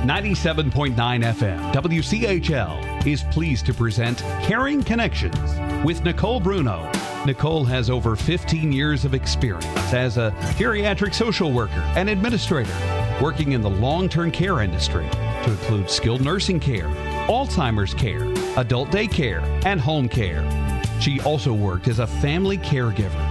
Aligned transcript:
97.9 0.00 0.94
FM 0.94 1.72
WCHL 1.74 3.06
is 3.06 3.22
pleased 3.24 3.66
to 3.66 3.74
present 3.74 4.20
Caring 4.42 4.82
Connections 4.82 5.36
with 5.84 6.02
Nicole 6.04 6.40
Bruno. 6.40 6.90
Nicole 7.26 7.64
has 7.64 7.90
over 7.90 8.16
15 8.16 8.72
years 8.72 9.04
of 9.04 9.12
experience 9.12 9.92
as 9.92 10.16
a 10.16 10.30
geriatric 10.56 11.12
social 11.12 11.52
worker 11.52 11.82
and 11.96 12.08
administrator 12.08 12.72
working 13.20 13.52
in 13.52 13.60
the 13.60 13.68
long 13.68 14.08
term 14.08 14.30
care 14.30 14.62
industry 14.62 15.06
to 15.10 15.50
include 15.50 15.90
skilled 15.90 16.22
nursing 16.22 16.58
care, 16.58 16.88
Alzheimer's 17.28 17.92
care, 17.92 18.24
adult 18.58 18.88
daycare, 18.88 19.42
and 19.66 19.78
home 19.78 20.08
care. 20.08 20.42
She 21.02 21.20
also 21.20 21.52
worked 21.52 21.88
as 21.88 21.98
a 21.98 22.06
family 22.06 22.56
caregiver. 22.56 23.29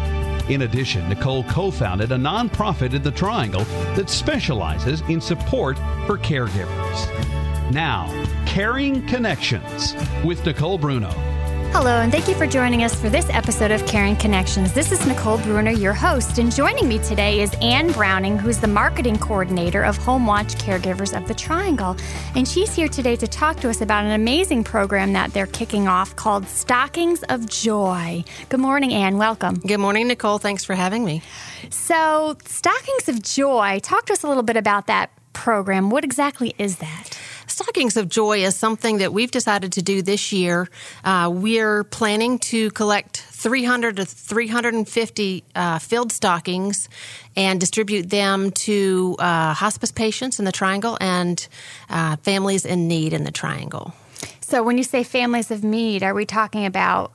In 0.50 0.64
addition, 0.64 1.08
Nicole 1.08 1.44
co 1.44 1.70
founded 1.70 2.12
a 2.12 2.16
nonprofit 2.16 2.96
in 2.96 3.04
the 3.04 3.12
Triangle 3.12 3.64
that 3.96 4.10
specializes 4.10 5.02
in 5.02 5.22
support 5.22 5.78
for 6.08 6.18
caregivers. 6.18 7.72
Now, 7.72 8.08
Caring 8.48 9.06
Connections 9.06 9.94
with 10.26 10.44
Nicole 10.44 10.80
Bruno. 10.80 11.29
Hello, 11.72 12.02
and 12.02 12.12
thank 12.12 12.28
you 12.28 12.34
for 12.34 12.48
joining 12.48 12.84
us 12.84 12.96
for 12.96 13.10
this 13.10 13.30
episode 13.30 13.70
of 13.70 13.86
Caring 13.86 14.16
Connections. 14.16 14.74
This 14.74 14.92
is 14.92 15.06
Nicole 15.06 15.38
Bruno, 15.38 15.70
your 15.70 15.94
host, 15.94 16.40
and 16.40 16.52
joining 16.52 16.88
me 16.88 16.98
today 16.98 17.42
is 17.42 17.54
Anne 17.62 17.92
Browning, 17.92 18.40
who's 18.40 18.58
the 18.58 18.68
marketing 18.68 19.20
coordinator 19.20 19.84
of 19.84 19.96
Home 19.98 20.26
Watch 20.26 20.56
Caregivers 20.56 21.16
of 21.16 21.28
the 21.28 21.34
Triangle. 21.36 21.96
And 22.36 22.48
she's 22.48 22.74
here 22.74 22.88
today 22.88 23.16
to 23.18 23.28
talk 23.28 23.58
to 23.58 23.70
us 23.70 23.82
about 23.82 24.04
an 24.04 24.12
amazing 24.12 24.64
program 24.64 25.14
that 25.14 25.32
they're 25.32 25.46
kicking 25.46 25.88
off 25.88 26.16
called 26.16 26.48
Stockings 26.48 27.22
of 27.30 27.48
Joy. 27.48 28.24
Good 28.50 28.60
morning, 28.60 28.92
Anne. 28.92 29.18
Welcome. 29.18 29.56
Good 29.56 29.78
morning, 29.78 30.08
Nicole. 30.08 30.40
Thanks 30.40 30.66
for 30.66 30.74
having 30.74 31.06
me. 31.06 31.22
So, 31.70 32.36
Stockings 32.46 33.08
of 33.08 33.22
Joy, 33.22 33.80
talk 33.84 34.08
to 34.08 34.14
us 34.14 34.24
a 34.24 34.28
little 34.28 34.44
bit 34.44 34.58
about 34.58 34.88
that 34.88 35.12
program. 35.34 35.92
What 35.92 36.04
exactly 36.04 36.56
is 36.58 36.78
that? 36.78 37.19
Stockings 37.62 37.98
of 37.98 38.08
Joy 38.08 38.46
is 38.46 38.56
something 38.56 39.00
that 39.00 39.12
we've 39.12 39.32
decided 39.32 39.74
to 39.74 39.82
do 39.82 40.02
this 40.02 40.32
year. 40.32 40.70
Uh, 41.04 41.30
we're 41.34 41.84
planning 41.84 42.40
to 42.40 42.72
collect 42.72 43.18
300 43.18 43.98
to 43.98 44.06
350 44.06 45.44
uh, 45.56 45.78
filled 45.80 46.14
stockings 46.14 46.88
and 47.36 47.60
distribute 47.60 48.10
them 48.10 48.52
to 48.52 49.18
uh, 49.20 49.54
hospice 49.54 49.92
patients 49.92 50.40
in 50.40 50.46
the 50.46 50.54
Triangle 50.54 50.98
and 51.02 51.50
uh, 51.90 52.16
families 52.16 52.66
in 52.66 52.88
need 52.88 53.12
in 53.12 53.26
the 53.26 53.32
Triangle. 53.32 53.94
So, 54.40 54.64
when 54.64 54.78
you 54.78 54.84
say 54.86 55.04
families 55.04 55.52
of 55.52 55.62
need, 55.62 56.02
are 56.02 56.14
we 56.14 56.26
talking 56.26 56.66
about 56.66 57.12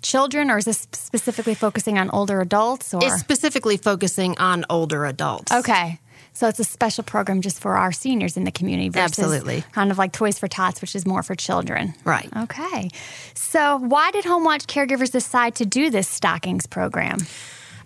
children, 0.00 0.50
or 0.50 0.56
is 0.56 0.64
this 0.64 0.88
specifically 0.92 1.54
focusing 1.54 1.98
on 1.98 2.08
older 2.08 2.40
adults? 2.40 2.94
Or 2.94 3.04
it's 3.04 3.20
specifically 3.20 3.76
focusing 3.76 4.38
on 4.38 4.64
older 4.70 5.04
adults. 5.04 5.52
Okay. 5.52 6.00
So 6.34 6.48
it's 6.48 6.58
a 6.58 6.64
special 6.64 7.04
program 7.04 7.40
just 7.40 7.60
for 7.60 7.76
our 7.76 7.92
seniors 7.92 8.36
in 8.36 8.44
the 8.44 8.50
community. 8.50 8.90
Absolutely. 8.98 9.64
Kind 9.72 9.90
of 9.90 9.98
like 9.98 10.12
Toys 10.12 10.38
for 10.38 10.48
Tots, 10.48 10.80
which 10.80 10.94
is 10.96 11.06
more 11.06 11.22
for 11.22 11.34
children. 11.34 11.94
Right. 12.04 12.28
Okay. 12.36 12.90
So 13.34 13.78
why 13.78 14.10
did 14.10 14.24
Home 14.24 14.44
Watch 14.44 14.66
caregivers 14.66 15.12
decide 15.12 15.54
to 15.56 15.64
do 15.64 15.90
this 15.90 16.08
stockings 16.08 16.66
program? 16.66 17.18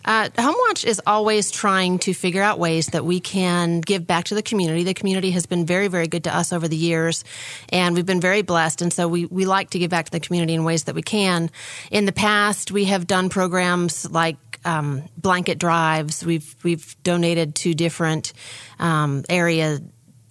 Uh, 0.04 0.30
HomeWatch 0.30 0.86
is 0.86 1.02
always 1.06 1.50
trying 1.50 1.98
to 1.98 2.14
figure 2.14 2.42
out 2.42 2.58
ways 2.58 2.86
that 2.88 3.04
we 3.04 3.20
can 3.20 3.82
give 3.82 4.06
back 4.06 4.24
to 4.26 4.34
the 4.34 4.42
community. 4.42 4.82
The 4.82 4.94
community 4.94 5.32
has 5.32 5.44
been 5.44 5.66
very, 5.66 5.88
very 5.88 6.06
good 6.06 6.24
to 6.24 6.34
us 6.34 6.50
over 6.50 6.66
the 6.66 6.76
years, 6.76 7.24
and 7.68 7.94
we've 7.94 8.06
been 8.06 8.20
very 8.20 8.40
blessed. 8.40 8.80
And 8.80 8.90
so 8.90 9.06
we, 9.06 9.26
we 9.26 9.44
like 9.44 9.70
to 9.70 9.78
give 9.78 9.90
back 9.90 10.06
to 10.06 10.10
the 10.10 10.20
community 10.20 10.54
in 10.54 10.64
ways 10.64 10.84
that 10.84 10.94
we 10.94 11.02
can. 11.02 11.50
In 11.90 12.06
the 12.06 12.12
past, 12.12 12.72
we 12.72 12.86
have 12.86 13.06
done 13.06 13.28
programs 13.28 14.10
like 14.10 14.38
um, 14.64 15.04
blanket 15.16 15.58
drives. 15.58 16.24
We've 16.24 16.54
we've 16.62 16.96
donated 17.02 17.54
to 17.56 17.74
different 17.74 18.32
um, 18.78 19.24
area 19.28 19.80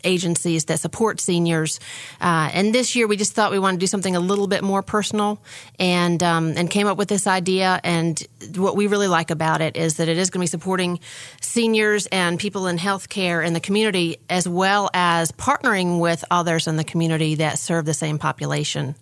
agencies 0.03 0.65
that 0.65 0.79
support 0.79 1.19
seniors. 1.19 1.79
Uh, 2.21 2.49
and 2.53 2.73
this 2.73 2.95
year, 2.95 3.07
we 3.07 3.17
just 3.17 3.33
thought 3.33 3.51
we 3.51 3.59
wanted 3.59 3.77
to 3.77 3.81
do 3.81 3.87
something 3.87 4.15
a 4.15 4.19
little 4.19 4.47
bit 4.47 4.63
more 4.63 4.81
personal, 4.81 5.43
and 5.79 6.23
um, 6.23 6.53
and 6.55 6.69
came 6.69 6.87
up 6.87 6.97
with 6.97 7.09
this 7.09 7.27
idea. 7.27 7.79
And 7.83 8.25
what 8.55 8.75
we 8.75 8.87
really 8.87 9.07
like 9.07 9.29
about 9.31 9.61
it 9.61 9.77
is 9.77 9.97
that 9.97 10.07
it 10.07 10.17
is 10.17 10.29
going 10.29 10.39
to 10.39 10.43
be 10.43 10.47
supporting 10.47 10.99
seniors 11.41 12.07
and 12.07 12.39
people 12.39 12.67
in 12.67 12.77
healthcare 12.77 13.45
in 13.45 13.53
the 13.53 13.59
community, 13.59 14.17
as 14.29 14.47
well 14.47 14.89
as 14.93 15.31
partnering 15.31 15.99
with 15.99 16.23
others 16.31 16.67
in 16.67 16.77
the 16.77 16.83
community 16.83 17.35
that 17.35 17.59
serve 17.59 17.85
the 17.85 17.93
same 17.93 18.17
population 18.17 18.95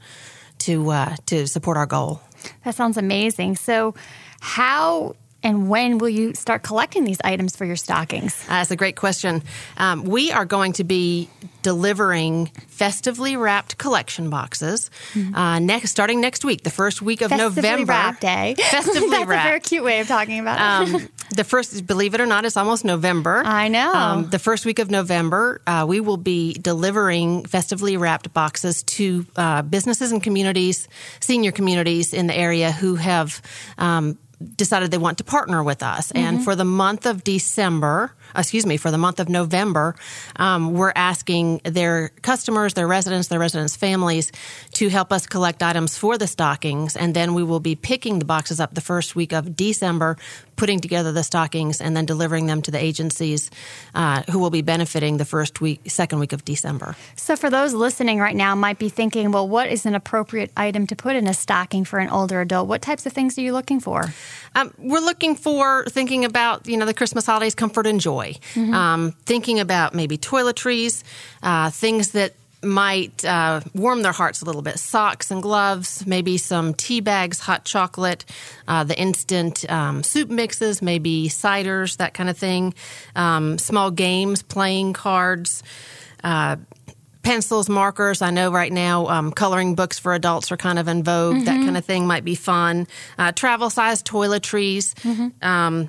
to 0.60 0.90
uh, 0.90 1.16
to 1.28 1.48
support 1.48 1.78
our 1.78 1.86
goal. 1.86 2.22
That 2.64 2.76
sounds 2.76 2.98
amazing. 2.98 3.56
So, 3.56 3.96
how 4.46 5.16
and 5.42 5.70
when 5.70 5.98
will 5.98 6.10
you 6.10 6.36
start 6.36 6.62
collecting 6.62 7.04
these 7.04 7.20
items 7.24 7.56
for 7.56 7.66
your 7.66 7.76
stockings? 7.76 8.40
Uh, 8.46 8.54
that's 8.54 8.72
a 8.72 8.76
great 8.76 8.96
question. 8.96 9.44
Um, 9.78 10.04
we 10.04 10.32
are 10.32 10.46
going 10.46 10.74
to 10.74 10.84
be 10.84 11.30
delivering 11.62 12.46
festively 12.68 13.36
wrapped 13.36 13.80
collection 13.80 14.30
boxes 14.30 14.92
mm-hmm. 15.14 15.36
uh, 15.36 15.58
next, 15.58 15.90
starting 15.90 16.22
next 16.22 16.46
week, 16.46 16.64
the 16.64 16.70
first 16.70 17.02
week 17.02 17.22
of 17.22 17.30
festively 17.30 17.62
November. 17.62 17.92
Wrapped 17.92 18.22
day. 18.22 18.56
Festively 18.70 19.10
That's 19.10 19.26
wrapped. 19.26 19.46
a 19.46 19.50
very 19.50 19.60
cute 19.60 19.84
way 19.84 20.00
of 20.00 20.08
talking 20.08 20.40
about 20.40 20.88
it. 20.88 20.94
Um, 20.94 21.10
the 21.36 21.44
first, 21.44 21.88
believe 21.88 22.14
it 22.14 22.22
or 22.22 22.28
not, 22.28 22.46
it's 22.46 22.58
almost 22.58 22.86
November. 22.86 23.42
I 23.46 23.68
know. 23.68 23.94
Um, 23.94 24.30
the 24.30 24.40
first 24.40 24.66
week 24.66 24.78
of 24.78 24.92
November, 24.92 25.62
uh, 25.66 25.86
we 25.88 26.00
will 26.00 26.18
be 26.18 26.54
delivering 26.54 27.46
festively 27.46 27.98
wrapped 27.98 28.34
boxes 28.34 28.84
to 28.84 29.26
uh, 29.36 29.62
businesses 29.64 30.12
and 30.12 30.22
communities, 30.22 30.88
senior 31.20 31.52
communities 31.52 32.14
in 32.14 32.28
the 32.28 32.36
area 32.36 32.72
who 32.72 32.96
have 32.96 33.42
um, 33.78 34.18
decided 34.56 34.92
they 34.92 34.98
want 34.98 35.18
to 35.18 35.24
partner 35.24 35.64
with 35.64 35.84
us. 35.84 36.12
Mm-hmm. 36.12 36.26
And 36.26 36.44
for 36.44 36.56
the 36.56 36.66
month 36.66 37.06
of 37.06 37.24
December, 37.24 38.14
excuse 38.38 38.66
me, 38.66 38.78
for 38.78 38.92
the 38.92 38.98
month 38.98 39.20
of 39.20 39.30
November, 39.30 39.96
um, 40.38 40.74
we're 40.74 40.94
asking 40.96 41.62
their 41.64 42.10
customers, 42.22 42.74
their 42.74 42.88
residents, 42.88 43.28
their 43.28 43.40
residents' 43.40 43.76
families 43.76 44.32
to 44.74 44.90
help 44.90 45.12
us 45.12 45.28
collect 45.28 45.64
items 45.64 45.98
for 45.98 46.18
the 46.18 46.28
stockings. 46.28 46.96
And 46.96 47.14
then 47.14 47.34
we 47.34 47.44
will 47.44 47.60
be 47.60 47.76
picking 47.76 48.20
the 48.20 48.26
boxes 48.26 48.60
up 48.60 48.74
the 48.74 48.82
first 48.82 49.16
week 49.16 49.34
of 49.34 49.56
December, 49.56 50.18
putting 50.56 50.80
together 50.80 51.12
the 51.12 51.24
stockings, 51.24 51.82
and 51.82 51.96
then 51.96 52.06
delivering 52.06 52.46
them 52.46 52.62
to 52.62 52.72
the 52.72 52.82
agencies 52.82 53.52
uh, 53.94 54.24
who 54.32 54.40
will 54.40 54.50
be 54.50 54.62
benefiting 54.62 55.18
the 55.18 55.26
first 55.26 55.62
week, 55.62 55.82
second 55.88 56.20
week 56.20 56.34
of 56.34 56.46
December. 56.46 56.96
So, 57.16 57.36
for 57.36 57.50
those 57.50 57.74
listening 57.74 58.20
right 58.20 58.36
now, 58.36 58.56
might 58.56 58.80
be 58.80 58.90
thinking, 58.90 59.32
well, 59.32 59.48
what 59.48 59.70
is 59.70 59.86
an 59.86 59.96
appropriate 59.96 60.52
item 60.56 60.88
to 60.88 60.96
put 60.96 61.16
in 61.16 61.28
a 61.28 61.34
stocking 61.34 61.86
for 61.86 62.00
an 62.00 62.10
older 62.10 62.42
adult? 62.42 62.68
What 62.68 62.82
types 62.82 63.06
of 63.06 63.14
things 63.14 63.38
are 63.38 63.42
you 63.42 63.54
looking 63.54 63.80
for? 63.80 64.06
Um, 64.56 64.74
we're 64.78 65.00
looking 65.00 65.36
for 65.36 65.86
thinking 65.86 66.26
about 66.26 66.68
you 66.68 66.78
know 66.78 66.86
the 66.86 66.94
Christmas 66.94 67.26
holidays, 67.26 67.56
comfort 67.56 67.86
and 67.88 68.00
joy. 68.00 68.25
Mm-hmm. 68.34 68.74
Um, 68.74 69.12
thinking 69.26 69.60
about 69.60 69.94
maybe 69.94 70.18
toiletries, 70.18 71.04
uh, 71.44 71.70
things 71.70 72.12
that 72.12 72.34
might 72.64 73.24
uh, 73.24 73.62
warm 73.74 74.02
their 74.02 74.12
hearts 74.12 74.42
a 74.42 74.46
little 74.46 74.62
bit. 74.62 74.80
Socks 74.80 75.32
and 75.32 75.42
gloves, 75.42 76.06
maybe 76.06 76.38
some 76.38 76.74
tea 76.74 77.00
bags, 77.00 77.40
hot 77.40 77.64
chocolate, 77.64 78.26
uh, 78.68 78.84
the 78.84 79.00
instant 79.00 79.70
um, 79.72 80.04
soup 80.04 80.30
mixes, 80.30 80.82
maybe 80.82 81.30
ciders, 81.30 81.98
that 81.98 82.14
kind 82.14 82.30
of 82.30 82.38
thing. 82.38 82.74
Um, 83.16 83.58
small 83.58 83.92
games, 83.92 84.42
playing 84.42 84.94
cards. 84.94 85.64
Uh, 86.24 86.58
pencils, 87.22 87.68
markers. 87.68 88.22
I 88.22 88.30
know 88.30 88.52
right 88.52 88.72
now 88.72 89.08
um, 89.08 89.32
coloring 89.32 89.74
books 89.74 89.98
for 89.98 90.14
adults 90.14 90.52
are 90.52 90.58
kind 90.58 90.78
of 90.78 90.88
in 90.88 91.04
vogue. 91.04 91.38
Mm-hmm. 91.38 91.46
That 91.46 91.58
kind 91.66 91.76
of 91.76 91.84
thing 91.84 92.06
might 92.06 92.24
be 92.24 92.36
fun. 92.36 92.88
Uh, 93.18 93.32
travel 93.32 93.70
size 93.72 94.04
toiletries. 94.04 94.94
Mm-hmm. 95.02 95.88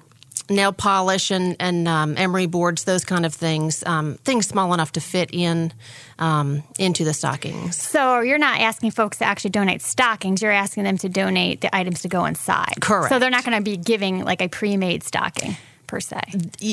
Nail 0.49 0.73
polish 0.73 1.31
and, 1.31 1.57
and 1.59 1.89
um, 1.89 2.15
emery 2.17 2.47
boards, 2.47 2.85
those 2.85 3.05
kind 3.05 3.27
of 3.27 3.35
things, 3.35 3.83
um, 3.85 4.15
things 4.25 4.47
small 4.47 4.73
enough 4.73 4.93
to 4.93 5.01
fit 5.01 5.31
in 5.33 5.73
um, 6.19 6.63
into 6.79 7.05
the 7.05 7.13
stockings. 7.13 7.77
So 7.77 8.21
you're 8.21 8.39
not 8.39 8.61
asking 8.61 8.93
folks 8.93 9.19
to 9.19 9.25
actually 9.25 9.51
donate 9.51 9.83
stockings; 9.83 10.43
you're 10.43 10.53
asking 10.53 10.85
them 10.85 10.99
to 10.99 11.09
donate 11.09 11.61
the 11.61 11.75
items 11.75 12.03
to 12.03 12.09
go 12.09 12.25
inside. 12.25 12.75
Correct. 12.81 13.09
So 13.09 13.19
they're 13.19 13.31
not 13.31 13.45
going 13.45 13.57
to 13.57 13.63
be 13.63 13.77
giving 13.77 14.25
like 14.25 14.41
a 14.41 14.49
pre-made 14.49 15.03
stocking 15.03 15.57
per 15.87 16.01
se. 16.01 16.21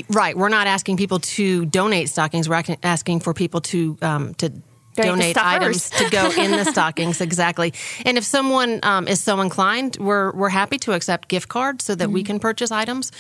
Right. 0.09 0.38
We're 0.38 0.50
not 0.50 0.67
asking 0.67 0.97
people 0.97 1.19
to 1.19 1.66
donate 1.66 2.09
stockings. 2.09 2.50
We're 2.50 2.63
asking 2.84 3.22
for 3.22 3.34
people 3.34 3.61
to 3.61 3.97
um, 4.01 4.34
to 4.35 4.51
donate 4.96 5.38
items 5.38 5.90
to 5.90 6.09
go 6.09 6.32
in 6.32 6.52
the 6.52 6.66
stockings 6.72 7.22
exactly. 7.22 7.73
And 8.06 8.17
if 8.17 8.23
someone 8.23 8.79
um, 8.84 9.08
is 9.08 9.22
so 9.22 9.41
inclined 9.41 9.97
we're 10.00 10.32
we're 10.34 10.50
happy 10.50 10.78
to 10.79 10.94
accept 10.94 11.28
gift 11.28 11.50
cards 11.50 11.84
so 11.84 11.96
that 11.96 12.06
mm-hmm. 12.06 12.14
we 12.14 12.23
can 12.23 12.40
purchase 12.40 12.72
items 12.72 13.12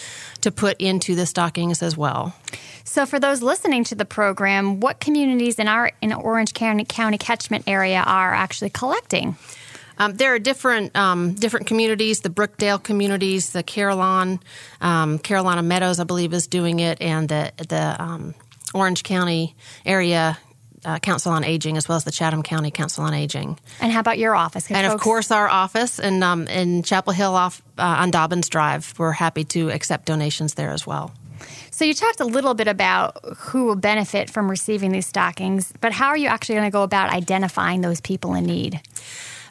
to 0.41 0.51
put 0.51 0.79
into 0.79 1.15
the 1.15 1.25
stockings 1.25 1.81
as 1.81 1.97
well. 1.97 2.35
So 2.83 3.05
for 3.05 3.19
those 3.19 3.41
listening 3.41 3.83
to 3.85 3.95
the 3.95 4.05
program 4.05 4.79
what 4.79 4.99
communities 4.99 5.59
in 5.59 5.67
our 5.67 5.91
in 6.01 6.13
orange 6.13 6.53
county, 6.53 6.85
county 6.85 7.17
catchment 7.17 7.63
area 7.67 8.03
are 8.05 8.33
actually 8.33 8.69
collecting? 8.69 9.37
Um, 9.97 10.15
there 10.15 10.33
are 10.33 10.39
different 10.39 10.95
um, 10.95 11.33
different 11.33 11.67
communities, 11.67 12.21
the 12.21 12.29
Brookdale 12.29 12.81
communities, 12.81 13.51
the 13.51 13.63
Carillon, 13.63 14.39
um, 14.81 15.19
Carolina 15.19 15.61
Meadows, 15.61 15.99
I 15.99 16.03
believe, 16.03 16.33
is 16.33 16.47
doing 16.47 16.79
it, 16.79 17.01
and 17.01 17.29
the 17.29 17.51
the 17.57 17.95
um, 18.01 18.33
Orange 18.73 19.03
County 19.03 19.55
area 19.85 20.37
uh, 20.85 20.99
Council 20.99 21.31
on 21.31 21.43
Aging 21.43 21.77
as 21.77 21.87
well 21.87 21.95
as 21.95 22.03
the 22.03 22.11
Chatham 22.11 22.43
County 22.43 22.71
Council 22.71 23.03
on 23.03 23.13
Aging. 23.13 23.59
And 23.79 23.91
how 23.91 23.99
about 23.99 24.17
your 24.17 24.35
office? 24.35 24.69
And 24.69 24.85
folks... 24.85 24.93
of 24.93 25.01
course, 25.01 25.31
our 25.31 25.47
office 25.47 25.99
in 25.99 26.23
um, 26.23 26.47
in 26.47 26.83
Chapel 26.83 27.13
Hill 27.13 27.35
off 27.35 27.61
uh, 27.77 27.81
on 27.99 28.11
Dobbins 28.11 28.49
Drive. 28.49 28.93
We're 28.97 29.11
happy 29.11 29.43
to 29.45 29.69
accept 29.71 30.05
donations 30.05 30.55
there 30.55 30.71
as 30.71 30.85
well. 30.85 31.11
So 31.71 31.85
you 31.85 31.93
talked 31.93 32.19
a 32.19 32.25
little 32.25 32.53
bit 32.53 32.67
about 32.67 33.17
who 33.37 33.65
will 33.65 33.75
benefit 33.75 34.29
from 34.29 34.49
receiving 34.49 34.91
these 34.91 35.07
stockings, 35.07 35.73
but 35.81 35.91
how 35.91 36.07
are 36.09 36.17
you 36.17 36.27
actually 36.27 36.55
going 36.55 36.67
to 36.67 36.71
go 36.71 36.83
about 36.83 37.09
identifying 37.09 37.81
those 37.81 37.99
people 37.99 38.35
in 38.35 38.45
need? 38.45 38.79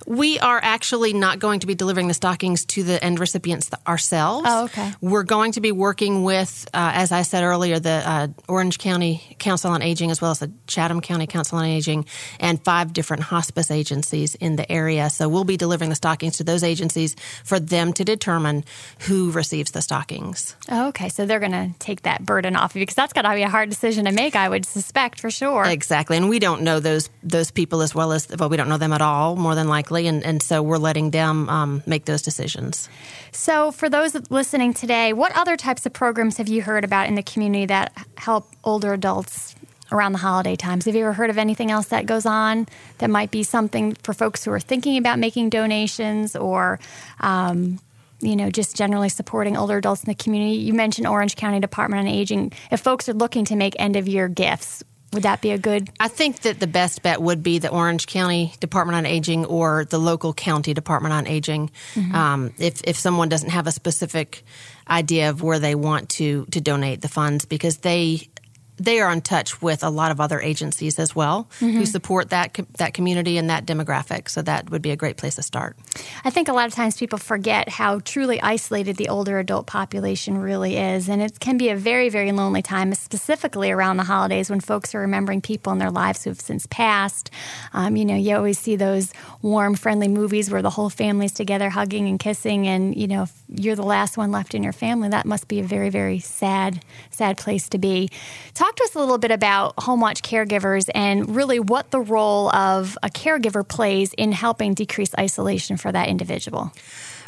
We 0.06 0.38
are 0.38 0.58
actually 0.62 1.12
not 1.12 1.38
going 1.38 1.60
to 1.60 1.66
be 1.66 1.74
delivering 1.74 2.08
the 2.08 2.14
stockings 2.14 2.64
to 2.66 2.82
the 2.82 3.02
end 3.02 3.20
recipients 3.20 3.70
ourselves. 3.86 4.46
Oh, 4.50 4.64
okay. 4.64 4.92
We're 5.00 5.22
going 5.22 5.52
to 5.52 5.60
be 5.60 5.72
working 5.72 6.24
with, 6.24 6.68
uh, 6.74 6.92
as 6.94 7.12
I 7.12 7.22
said 7.22 7.44
earlier, 7.44 7.78
the 7.78 8.02
uh, 8.04 8.28
Orange 8.48 8.78
County 8.78 9.22
Council 9.38 9.70
on 9.70 9.82
Aging, 9.82 10.10
as 10.10 10.20
well 10.20 10.32
as 10.32 10.40
the 10.40 10.50
Chatham 10.66 11.00
County 11.00 11.26
Council 11.26 11.58
on 11.58 11.64
Aging, 11.66 12.06
and 12.40 12.62
five 12.64 12.92
different 12.92 13.22
hospice 13.22 13.70
agencies 13.70 14.34
in 14.34 14.56
the 14.56 14.70
area. 14.70 15.10
So 15.10 15.28
we'll 15.28 15.44
be 15.44 15.56
delivering 15.56 15.90
the 15.90 15.96
stockings 15.96 16.38
to 16.38 16.44
those 16.44 16.64
agencies 16.64 17.14
for 17.44 17.60
them 17.60 17.92
to 17.92 18.04
determine 18.04 18.64
who 19.00 19.30
receives 19.30 19.70
the 19.70 19.82
stockings. 19.82 20.56
Oh, 20.68 20.88
okay. 20.88 21.08
So 21.10 21.26
they're 21.26 21.38
going 21.38 21.52
to 21.52 21.70
take 21.78 22.02
that 22.02 22.24
burden 22.24 22.56
off 22.56 22.72
of 22.72 22.76
you 22.76 22.82
because 22.82 22.96
that's 22.96 23.12
got 23.12 23.22
to 23.22 23.34
be 23.34 23.42
a 23.42 23.48
hard 23.48 23.68
decision 23.68 24.06
to 24.06 24.12
make, 24.12 24.34
I 24.34 24.48
would 24.48 24.66
suspect, 24.66 25.20
for 25.20 25.30
sure. 25.30 25.64
Exactly. 25.64 26.16
And 26.16 26.28
we 26.28 26.38
don't 26.38 26.62
know 26.62 26.80
those 26.80 27.08
those 27.22 27.50
people 27.50 27.82
as 27.82 27.94
well 27.94 28.12
as, 28.12 28.26
well, 28.36 28.48
we 28.48 28.56
don't 28.56 28.68
know 28.68 28.78
them 28.78 28.92
at 28.92 29.02
all, 29.02 29.36
more 29.36 29.54
than 29.54 29.68
likely 29.68 29.91
and, 29.96 30.24
and 30.24 30.42
so 30.42 30.62
we're 30.62 30.78
letting 30.78 31.10
them 31.10 31.48
um, 31.48 31.82
make 31.86 32.04
those 32.04 32.22
decisions. 32.22 32.88
So, 33.30 33.72
for 33.72 33.88
those 33.88 34.14
listening 34.30 34.74
today, 34.74 35.12
what 35.12 35.36
other 35.36 35.56
types 35.56 35.86
of 35.86 35.92
programs 35.92 36.36
have 36.36 36.48
you 36.48 36.62
heard 36.62 36.84
about 36.84 37.08
in 37.08 37.14
the 37.14 37.22
community 37.22 37.66
that 37.66 37.92
help 38.16 38.48
older 38.64 38.92
adults 38.92 39.54
around 39.90 40.12
the 40.12 40.18
holiday 40.18 40.56
times? 40.56 40.86
Have 40.86 40.94
you 40.94 41.02
ever 41.02 41.12
heard 41.12 41.30
of 41.30 41.38
anything 41.38 41.70
else 41.70 41.88
that 41.88 42.06
goes 42.06 42.26
on 42.26 42.66
that 42.98 43.10
might 43.10 43.30
be 43.30 43.42
something 43.42 43.94
for 44.02 44.12
folks 44.12 44.44
who 44.44 44.50
are 44.52 44.60
thinking 44.60 44.96
about 44.96 45.18
making 45.18 45.50
donations 45.50 46.34
or 46.34 46.80
um, 47.20 47.78
you 48.22 48.36
know, 48.36 48.50
just 48.50 48.76
generally 48.76 49.08
supporting 49.08 49.56
older 49.56 49.76
adults 49.76 50.04
in 50.04 50.08
the 50.08 50.14
community. 50.14 50.54
You 50.54 50.72
mentioned 50.72 51.06
Orange 51.06 51.36
County 51.36 51.60
Department 51.60 52.00
on 52.00 52.06
Aging. 52.06 52.52
If 52.70 52.80
folks 52.80 53.08
are 53.08 53.14
looking 53.14 53.44
to 53.46 53.56
make 53.56 53.74
end 53.78 53.96
of 53.96 54.06
year 54.06 54.28
gifts, 54.28 54.82
would 55.12 55.24
that 55.24 55.40
be 55.40 55.50
a 55.50 55.58
good? 55.58 55.90
I 56.00 56.08
think 56.08 56.40
that 56.40 56.60
the 56.60 56.66
best 56.66 57.02
bet 57.02 57.20
would 57.20 57.42
be 57.42 57.58
the 57.58 57.68
Orange 57.68 58.06
County 58.06 58.54
Department 58.60 58.96
on 58.96 59.06
Aging 59.06 59.44
or 59.44 59.84
the 59.84 59.98
local 59.98 60.32
county 60.32 60.74
Department 60.74 61.12
on 61.12 61.26
Aging. 61.26 61.70
Mm-hmm. 61.94 62.14
Um, 62.14 62.54
if 62.58 62.80
if 62.84 62.96
someone 62.96 63.28
doesn't 63.28 63.50
have 63.50 63.66
a 63.66 63.72
specific 63.72 64.44
idea 64.88 65.30
of 65.30 65.42
where 65.42 65.58
they 65.58 65.74
want 65.74 66.08
to 66.10 66.46
to 66.46 66.60
donate 66.60 67.00
the 67.02 67.08
funds, 67.08 67.44
because 67.44 67.78
they 67.78 68.28
they 68.78 69.00
are 69.00 69.12
in 69.12 69.20
touch 69.20 69.60
with 69.60 69.84
a 69.84 69.90
lot 69.90 70.10
of 70.10 70.20
other 70.20 70.40
agencies 70.40 70.98
as 70.98 71.14
well 71.14 71.48
mm-hmm. 71.60 71.78
who 71.78 71.86
support 71.86 72.30
that 72.30 72.58
that 72.78 72.94
community 72.94 73.36
and 73.36 73.50
that 73.50 73.66
demographic. 73.66 74.28
So 74.28 74.42
that 74.42 74.70
would 74.70 74.82
be 74.82 74.90
a 74.90 74.96
great 74.96 75.16
place 75.16 75.36
to 75.36 75.42
start. 75.42 75.76
I 76.24 76.30
think 76.30 76.48
a 76.48 76.52
lot 76.52 76.66
of 76.66 76.74
times 76.74 76.96
people 76.96 77.18
forget 77.18 77.68
how 77.68 78.00
truly 78.00 78.40
isolated 78.40 78.96
the 78.96 79.08
older 79.08 79.38
adult 79.38 79.66
population 79.66 80.38
really 80.38 80.76
is, 80.76 81.08
and 81.08 81.22
it 81.22 81.38
can 81.38 81.58
be 81.58 81.68
a 81.68 81.76
very 81.76 82.08
very 82.08 82.32
lonely 82.32 82.62
time, 82.62 82.94
specifically 82.94 83.70
around 83.70 83.98
the 83.98 84.04
holidays 84.04 84.48
when 84.48 84.60
folks 84.60 84.94
are 84.94 85.00
remembering 85.00 85.40
people 85.40 85.72
in 85.72 85.78
their 85.78 85.90
lives 85.90 86.24
who 86.24 86.30
have 86.30 86.40
since 86.40 86.66
passed. 86.66 87.30
Um, 87.72 87.96
you 87.96 88.04
know, 88.04 88.16
you 88.16 88.34
always 88.36 88.58
see 88.58 88.76
those 88.76 89.12
warm, 89.42 89.74
friendly 89.74 90.08
movies 90.08 90.50
where 90.50 90.62
the 90.62 90.70
whole 90.70 90.90
family's 90.90 91.32
together, 91.32 91.70
hugging 91.70 92.08
and 92.08 92.18
kissing, 92.18 92.66
and 92.66 92.96
you 92.96 93.06
know, 93.06 93.24
if 93.24 93.32
you're 93.48 93.76
the 93.76 93.82
last 93.82 94.16
one 94.16 94.32
left 94.32 94.54
in 94.54 94.62
your 94.62 94.72
family, 94.72 95.10
that 95.10 95.26
must 95.26 95.46
be 95.46 95.60
a 95.60 95.64
very 95.64 95.90
very 95.90 96.18
sad 96.18 96.82
sad 97.10 97.36
place 97.36 97.68
to 97.68 97.78
be. 97.78 98.08
Talk 98.54 98.71
to 98.76 98.84
us 98.84 98.94
a 98.94 98.98
little 98.98 99.18
bit 99.18 99.30
about 99.30 99.74
home 99.78 100.00
watch 100.00 100.22
caregivers 100.22 100.88
and 100.94 101.34
really 101.34 101.58
what 101.58 101.90
the 101.90 102.00
role 102.00 102.54
of 102.54 102.98
a 103.02 103.08
caregiver 103.08 103.66
plays 103.66 104.12
in 104.14 104.32
helping 104.32 104.74
decrease 104.74 105.10
isolation 105.18 105.76
for 105.76 105.92
that 105.92 106.08
individual. 106.08 106.72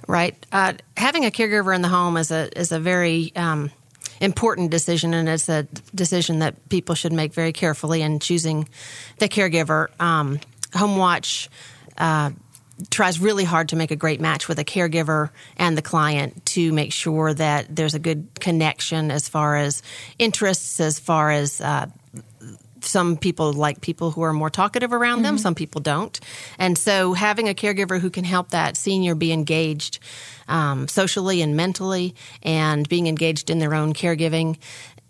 Right. 0.06 0.34
Uh, 0.52 0.74
having 0.96 1.24
a 1.24 1.30
caregiver 1.30 1.74
in 1.74 1.82
the 1.82 1.88
home 1.88 2.16
is 2.16 2.30
a 2.30 2.50
is 2.58 2.72
a 2.72 2.80
very 2.80 3.32
um, 3.36 3.70
important 4.20 4.70
decision, 4.70 5.14
and 5.14 5.28
it's 5.28 5.48
a 5.48 5.66
decision 5.94 6.40
that 6.40 6.68
people 6.68 6.94
should 6.94 7.12
make 7.12 7.32
very 7.32 7.52
carefully 7.52 8.02
in 8.02 8.20
choosing 8.20 8.68
the 9.18 9.28
caregiver. 9.28 9.88
Um, 10.00 10.40
home 10.74 10.96
watch. 10.96 11.48
Uh, 11.96 12.30
tries 12.90 13.20
really 13.20 13.44
hard 13.44 13.68
to 13.70 13.76
make 13.76 13.90
a 13.90 13.96
great 13.96 14.20
match 14.20 14.48
with 14.48 14.58
a 14.58 14.64
caregiver 14.64 15.30
and 15.56 15.76
the 15.76 15.82
client 15.82 16.44
to 16.46 16.72
make 16.72 16.92
sure 16.92 17.32
that 17.32 17.74
there's 17.74 17.94
a 17.94 17.98
good 17.98 18.28
connection 18.40 19.10
as 19.10 19.28
far 19.28 19.56
as 19.56 19.82
interests, 20.18 20.80
as 20.80 20.98
far 20.98 21.30
as 21.30 21.60
uh, 21.60 21.86
some 22.80 23.16
people 23.16 23.52
like 23.52 23.80
people 23.80 24.10
who 24.10 24.22
are 24.22 24.32
more 24.32 24.50
talkative 24.50 24.92
around 24.92 25.18
mm-hmm. 25.18 25.24
them, 25.24 25.38
some 25.38 25.54
people 25.54 25.80
don't. 25.80 26.18
And 26.58 26.76
so 26.76 27.14
having 27.14 27.48
a 27.48 27.54
caregiver 27.54 28.00
who 28.00 28.10
can 28.10 28.24
help 28.24 28.50
that 28.50 28.76
senior 28.76 29.14
be 29.14 29.32
engaged 29.32 29.98
um, 30.48 30.88
socially 30.88 31.42
and 31.42 31.56
mentally 31.56 32.14
and 32.42 32.88
being 32.88 33.06
engaged 33.06 33.50
in 33.50 33.58
their 33.58 33.74
own 33.74 33.94
caregiving 33.94 34.58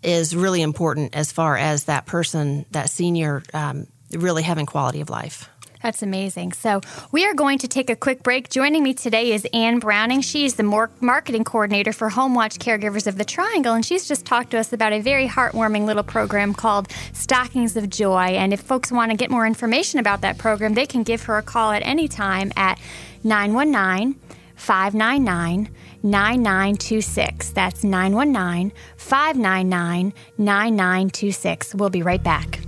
is 0.03 0.35
really 0.35 0.61
important 0.61 1.15
as 1.15 1.31
far 1.31 1.57
as 1.57 1.85
that 1.85 2.05
person, 2.05 2.65
that 2.71 2.89
senior, 2.89 3.43
um, 3.53 3.87
really 4.11 4.43
having 4.43 4.65
quality 4.65 5.01
of 5.01 5.09
life. 5.09 5.49
That's 5.85 6.01
amazing. 6.01 6.53
So, 6.53 6.81
we 7.11 7.25
are 7.25 7.35
going 7.35 7.59
to 7.59 7.67
take 7.67 7.91
a 7.91 7.95
quick 7.95 8.23
break. 8.23 8.49
Joining 8.49 8.81
me 8.81 8.95
today 8.95 9.33
is 9.33 9.45
Anne 9.53 9.77
Browning. 9.77 10.21
She's 10.21 10.55
the 10.55 10.63
marketing 10.63 11.43
coordinator 11.43 11.93
for 11.93 12.09
Home 12.09 12.33
Watch 12.33 12.57
Caregivers 12.57 13.05
of 13.05 13.19
the 13.19 13.23
Triangle, 13.23 13.75
and 13.75 13.85
she's 13.85 14.07
just 14.07 14.25
talked 14.25 14.49
to 14.49 14.57
us 14.57 14.73
about 14.73 14.93
a 14.93 14.99
very 14.99 15.27
heartwarming 15.27 15.85
little 15.85 16.01
program 16.01 16.55
called 16.55 16.91
Stockings 17.13 17.77
of 17.77 17.87
Joy. 17.87 18.29
And 18.29 18.51
if 18.51 18.61
folks 18.61 18.91
want 18.91 19.11
to 19.11 19.15
get 19.15 19.29
more 19.29 19.45
information 19.45 19.99
about 19.99 20.21
that 20.21 20.39
program, 20.39 20.73
they 20.73 20.87
can 20.87 21.03
give 21.03 21.21
her 21.25 21.37
a 21.37 21.43
call 21.43 21.71
at 21.71 21.85
any 21.85 22.07
time 22.07 22.51
at 22.57 22.79
919 23.23 24.19
599 24.55 25.69
9926. 26.01 27.51
That's 27.51 27.83
919 27.83 28.71
599 28.97 30.13
9926. 30.39 31.75
We'll 31.75 31.91
be 31.91 32.01
right 32.01 32.23
back. 32.23 32.64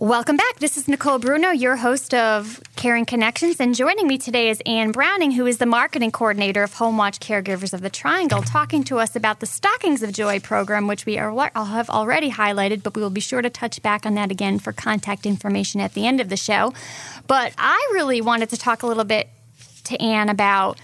Welcome 0.00 0.36
back. 0.36 0.60
This 0.60 0.76
is 0.76 0.86
Nicole 0.86 1.18
Bruno, 1.18 1.50
your 1.50 1.74
host 1.74 2.14
of 2.14 2.62
Caring 2.76 3.04
Connections, 3.04 3.58
and 3.58 3.74
joining 3.74 4.06
me 4.06 4.16
today 4.16 4.48
is 4.48 4.62
Anne 4.64 4.92
Browning, 4.92 5.32
who 5.32 5.44
is 5.44 5.58
the 5.58 5.66
marketing 5.66 6.12
coordinator 6.12 6.62
of 6.62 6.74
Home 6.74 6.96
Watch 6.96 7.18
Caregivers 7.18 7.72
of 7.72 7.80
the 7.80 7.90
Triangle, 7.90 8.40
talking 8.42 8.84
to 8.84 9.00
us 9.00 9.16
about 9.16 9.40
the 9.40 9.46
Stockings 9.46 10.04
of 10.04 10.12
Joy 10.12 10.38
program, 10.38 10.86
which 10.86 11.04
we 11.04 11.18
are, 11.18 11.32
have 11.52 11.90
already 11.90 12.30
highlighted, 12.30 12.84
but 12.84 12.94
we 12.94 13.02
will 13.02 13.10
be 13.10 13.20
sure 13.20 13.42
to 13.42 13.50
touch 13.50 13.82
back 13.82 14.06
on 14.06 14.14
that 14.14 14.30
again 14.30 14.60
for 14.60 14.72
contact 14.72 15.26
information 15.26 15.80
at 15.80 15.94
the 15.94 16.06
end 16.06 16.20
of 16.20 16.28
the 16.28 16.36
show. 16.36 16.72
But 17.26 17.52
I 17.58 17.90
really 17.92 18.20
wanted 18.20 18.50
to 18.50 18.56
talk 18.56 18.84
a 18.84 18.86
little 18.86 19.02
bit 19.02 19.28
to 19.86 20.00
Anne 20.00 20.28
about 20.28 20.78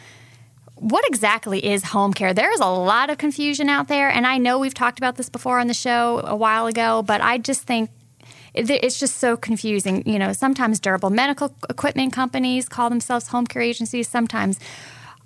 what 0.74 1.06
exactly 1.06 1.64
is 1.64 1.84
home 1.84 2.14
care? 2.14 2.34
There 2.34 2.52
is 2.52 2.58
a 2.58 2.66
lot 2.66 3.10
of 3.10 3.18
confusion 3.18 3.68
out 3.68 3.86
there, 3.86 4.08
and 4.08 4.26
I 4.26 4.38
know 4.38 4.58
we've 4.58 4.74
talked 4.74 4.98
about 4.98 5.14
this 5.14 5.28
before 5.28 5.60
on 5.60 5.68
the 5.68 5.74
show 5.74 6.20
a 6.24 6.34
while 6.34 6.66
ago, 6.66 7.00
but 7.00 7.20
I 7.20 7.38
just 7.38 7.62
think 7.62 7.90
it's 8.54 8.98
just 8.98 9.18
so 9.18 9.36
confusing. 9.36 10.02
You 10.06 10.18
know, 10.18 10.32
sometimes 10.32 10.80
durable 10.80 11.10
medical 11.10 11.54
equipment 11.68 12.12
companies 12.12 12.68
call 12.68 12.88
themselves 12.88 13.28
home 13.28 13.46
care 13.46 13.62
agencies. 13.62 14.08
Sometimes 14.08 14.58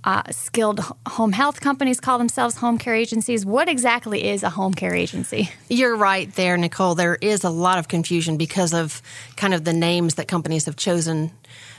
uh, 0.05 0.23
skilled 0.31 0.81
home 1.07 1.33
health 1.33 1.61
companies 1.61 2.01
call 2.01 2.19
themselves 2.19 2.57
home 2.57 2.79
care 2.79 2.95
agencies. 2.95 3.45
What 3.45 3.69
exactly 3.69 4.29
is 4.29 4.43
a 4.43 4.51
home 4.51 4.73
care 4.73 4.95
agency? 4.95 5.51
You're 5.69 5.97
right 5.97 6.33
there, 6.35 6.57
Nicole. 6.57 6.95
There 6.95 7.19
is 7.21 7.45
a 7.45 7.51
lot 7.51 7.79
of 7.79 7.89
confusion 7.89 8.37
because 8.37 8.73
of 8.73 9.03
kind 9.37 9.55
of 9.55 9.65
the 9.65 9.73
names 9.73 10.15
that 10.15 10.29
companies 10.29 10.67
have 10.67 10.77
chosen. 10.77 11.31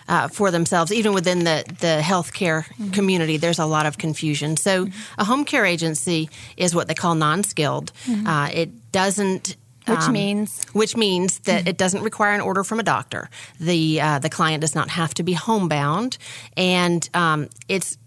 Uh, 0.08 0.28
for 0.28 0.50
themselves, 0.50 0.92
even 0.92 1.14
within 1.14 1.44
the, 1.44 1.64
the 1.82 2.02
healthcare 2.02 2.64
mm-hmm. 2.64 2.90
community, 2.90 3.38
there's 3.38 3.60
a 3.60 3.66
lot 3.68 3.86
of 3.86 4.00
confusion. 4.00 4.58
So, 4.58 4.86
mm-hmm. 4.86 5.22
a 5.22 5.24
home 5.24 5.46
care 5.46 5.68
agency 5.68 6.32
is 6.58 6.74
what 6.74 6.88
they 6.88 6.96
call 6.96 7.14
non 7.14 7.44
skilled. 7.44 7.94
Mm-hmm. 8.08 8.26
Uh, 8.26 8.48
it 8.48 8.92
doesn't 8.92 9.56
which 9.90 10.00
um, 10.00 10.14
means 10.14 10.64
which 10.74 10.96
means 10.96 11.40
that 11.40 11.68
it 11.68 11.78
doesn't 11.78 12.04
require 12.04 12.34
an 12.34 12.42
order 12.42 12.64
from 12.64 12.80
a 12.80 12.84
doctor. 12.84 13.30
The 13.60 14.02
uh, 14.02 14.20
the 14.20 14.30
client 14.30 14.62
does 14.62 14.76
not 14.76 14.90
have 14.90 15.14
to 15.16 15.24
be 15.24 15.34
homebound, 15.34 16.18
and 16.56 17.08
um, 17.14 17.50
it's 17.68 17.98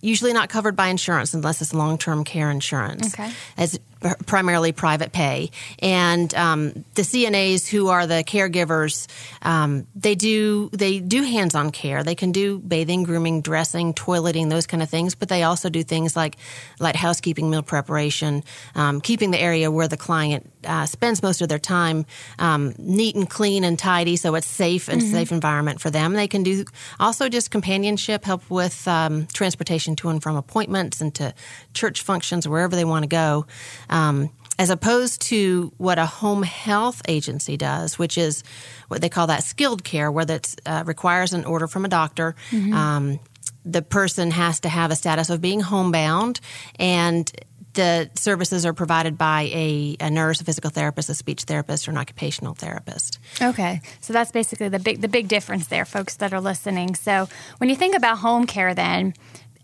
usually 0.00 0.32
not 0.32 0.48
covered 0.48 0.76
by 0.76 0.88
insurance 0.88 1.34
unless 1.34 1.60
it's 1.60 1.74
long 1.74 1.98
term 1.98 2.24
care 2.24 2.50
insurance. 2.50 3.14
Okay. 3.14 3.30
As 3.56 3.78
primarily 4.26 4.72
private 4.72 5.12
pay. 5.12 5.50
And 5.80 6.32
um, 6.34 6.84
the 6.94 7.02
CNAs 7.02 7.68
who 7.68 7.88
are 7.88 8.06
the 8.06 8.24
caregivers, 8.26 9.06
um, 9.42 9.86
they 9.94 10.14
do 10.14 10.68
they 10.72 11.00
do 11.00 11.22
hands-on 11.22 11.70
care. 11.70 12.02
They 12.02 12.14
can 12.14 12.32
do 12.32 12.58
bathing, 12.58 13.04
grooming, 13.04 13.40
dressing, 13.40 13.94
toileting, 13.94 14.50
those 14.50 14.66
kind 14.66 14.82
of 14.82 14.90
things. 14.90 15.14
But 15.14 15.28
they 15.28 15.42
also 15.42 15.70
do 15.70 15.82
things 15.82 16.16
like 16.16 16.36
like 16.78 16.94
housekeeping, 16.94 17.50
meal 17.50 17.62
preparation, 17.62 18.44
um, 18.74 19.00
keeping 19.00 19.30
the 19.30 19.40
area 19.40 19.70
where 19.70 19.88
the 19.88 19.96
client 19.96 20.50
uh, 20.64 20.86
spends 20.86 21.22
most 21.22 21.40
of 21.40 21.48
their 21.48 21.58
time 21.58 22.06
um, 22.38 22.74
neat 22.78 23.14
and 23.14 23.28
clean 23.28 23.64
and 23.64 23.78
tidy, 23.78 24.16
so 24.16 24.34
it's 24.34 24.46
safe 24.46 24.88
and 24.88 25.00
mm-hmm. 25.00 25.12
safe 25.12 25.32
environment 25.32 25.80
for 25.80 25.90
them. 25.90 26.12
They 26.12 26.28
can 26.28 26.42
do 26.42 26.64
also 27.00 27.28
just 27.28 27.50
companionship, 27.50 28.24
help 28.24 28.48
with 28.50 28.86
um, 28.86 29.26
transportation 29.32 29.96
to 29.96 30.08
and 30.08 30.22
from 30.22 30.36
appointments 30.36 31.00
and 31.00 31.14
to 31.14 31.34
church 31.74 32.02
functions, 32.02 32.46
wherever 32.46 32.76
they 32.76 32.84
want 32.84 33.04
to 33.04 33.08
go. 33.08 33.46
Um, 33.88 34.30
as 34.58 34.70
opposed 34.70 35.20
to 35.20 35.72
what 35.76 35.98
a 35.98 36.06
home 36.06 36.42
health 36.42 37.02
agency 37.08 37.56
does, 37.56 37.98
which 37.98 38.16
is 38.16 38.42
what 38.88 39.00
they 39.00 39.08
call 39.08 39.26
that 39.26 39.44
skilled 39.44 39.84
care, 39.84 40.10
where 40.10 40.24
that 40.24 40.54
uh, 40.64 40.82
requires 40.86 41.32
an 41.32 41.44
order 41.44 41.66
from 41.66 41.84
a 41.84 41.88
doctor. 41.88 42.34
Mm-hmm. 42.50 42.72
Um, 42.72 43.20
the 43.64 43.82
person 43.82 44.30
has 44.30 44.60
to 44.60 44.68
have 44.68 44.90
a 44.90 44.96
status 44.96 45.28
of 45.28 45.40
being 45.40 45.60
homebound 45.60 46.40
and 46.78 47.30
the 47.76 48.10
services 48.14 48.64
are 48.64 48.72
provided 48.72 49.18
by 49.18 49.50
a, 49.52 49.96
a, 50.00 50.10
nurse, 50.10 50.40
a 50.40 50.44
physical 50.44 50.70
therapist, 50.70 51.10
a 51.10 51.14
speech 51.14 51.42
therapist, 51.42 51.86
or 51.86 51.90
an 51.90 51.98
occupational 51.98 52.54
therapist. 52.54 53.18
Okay, 53.40 53.82
so 54.00 54.14
that's 54.14 54.32
basically 54.32 54.70
the 54.70 54.78
big 54.78 55.02
the 55.02 55.08
big 55.08 55.28
difference 55.28 55.66
there, 55.66 55.84
folks 55.84 56.16
that 56.16 56.32
are 56.32 56.40
listening. 56.40 56.94
So 56.94 57.28
when 57.58 57.68
you 57.68 57.76
think 57.76 57.94
about 57.94 58.18
home 58.18 58.46
care, 58.46 58.74
then 58.74 59.12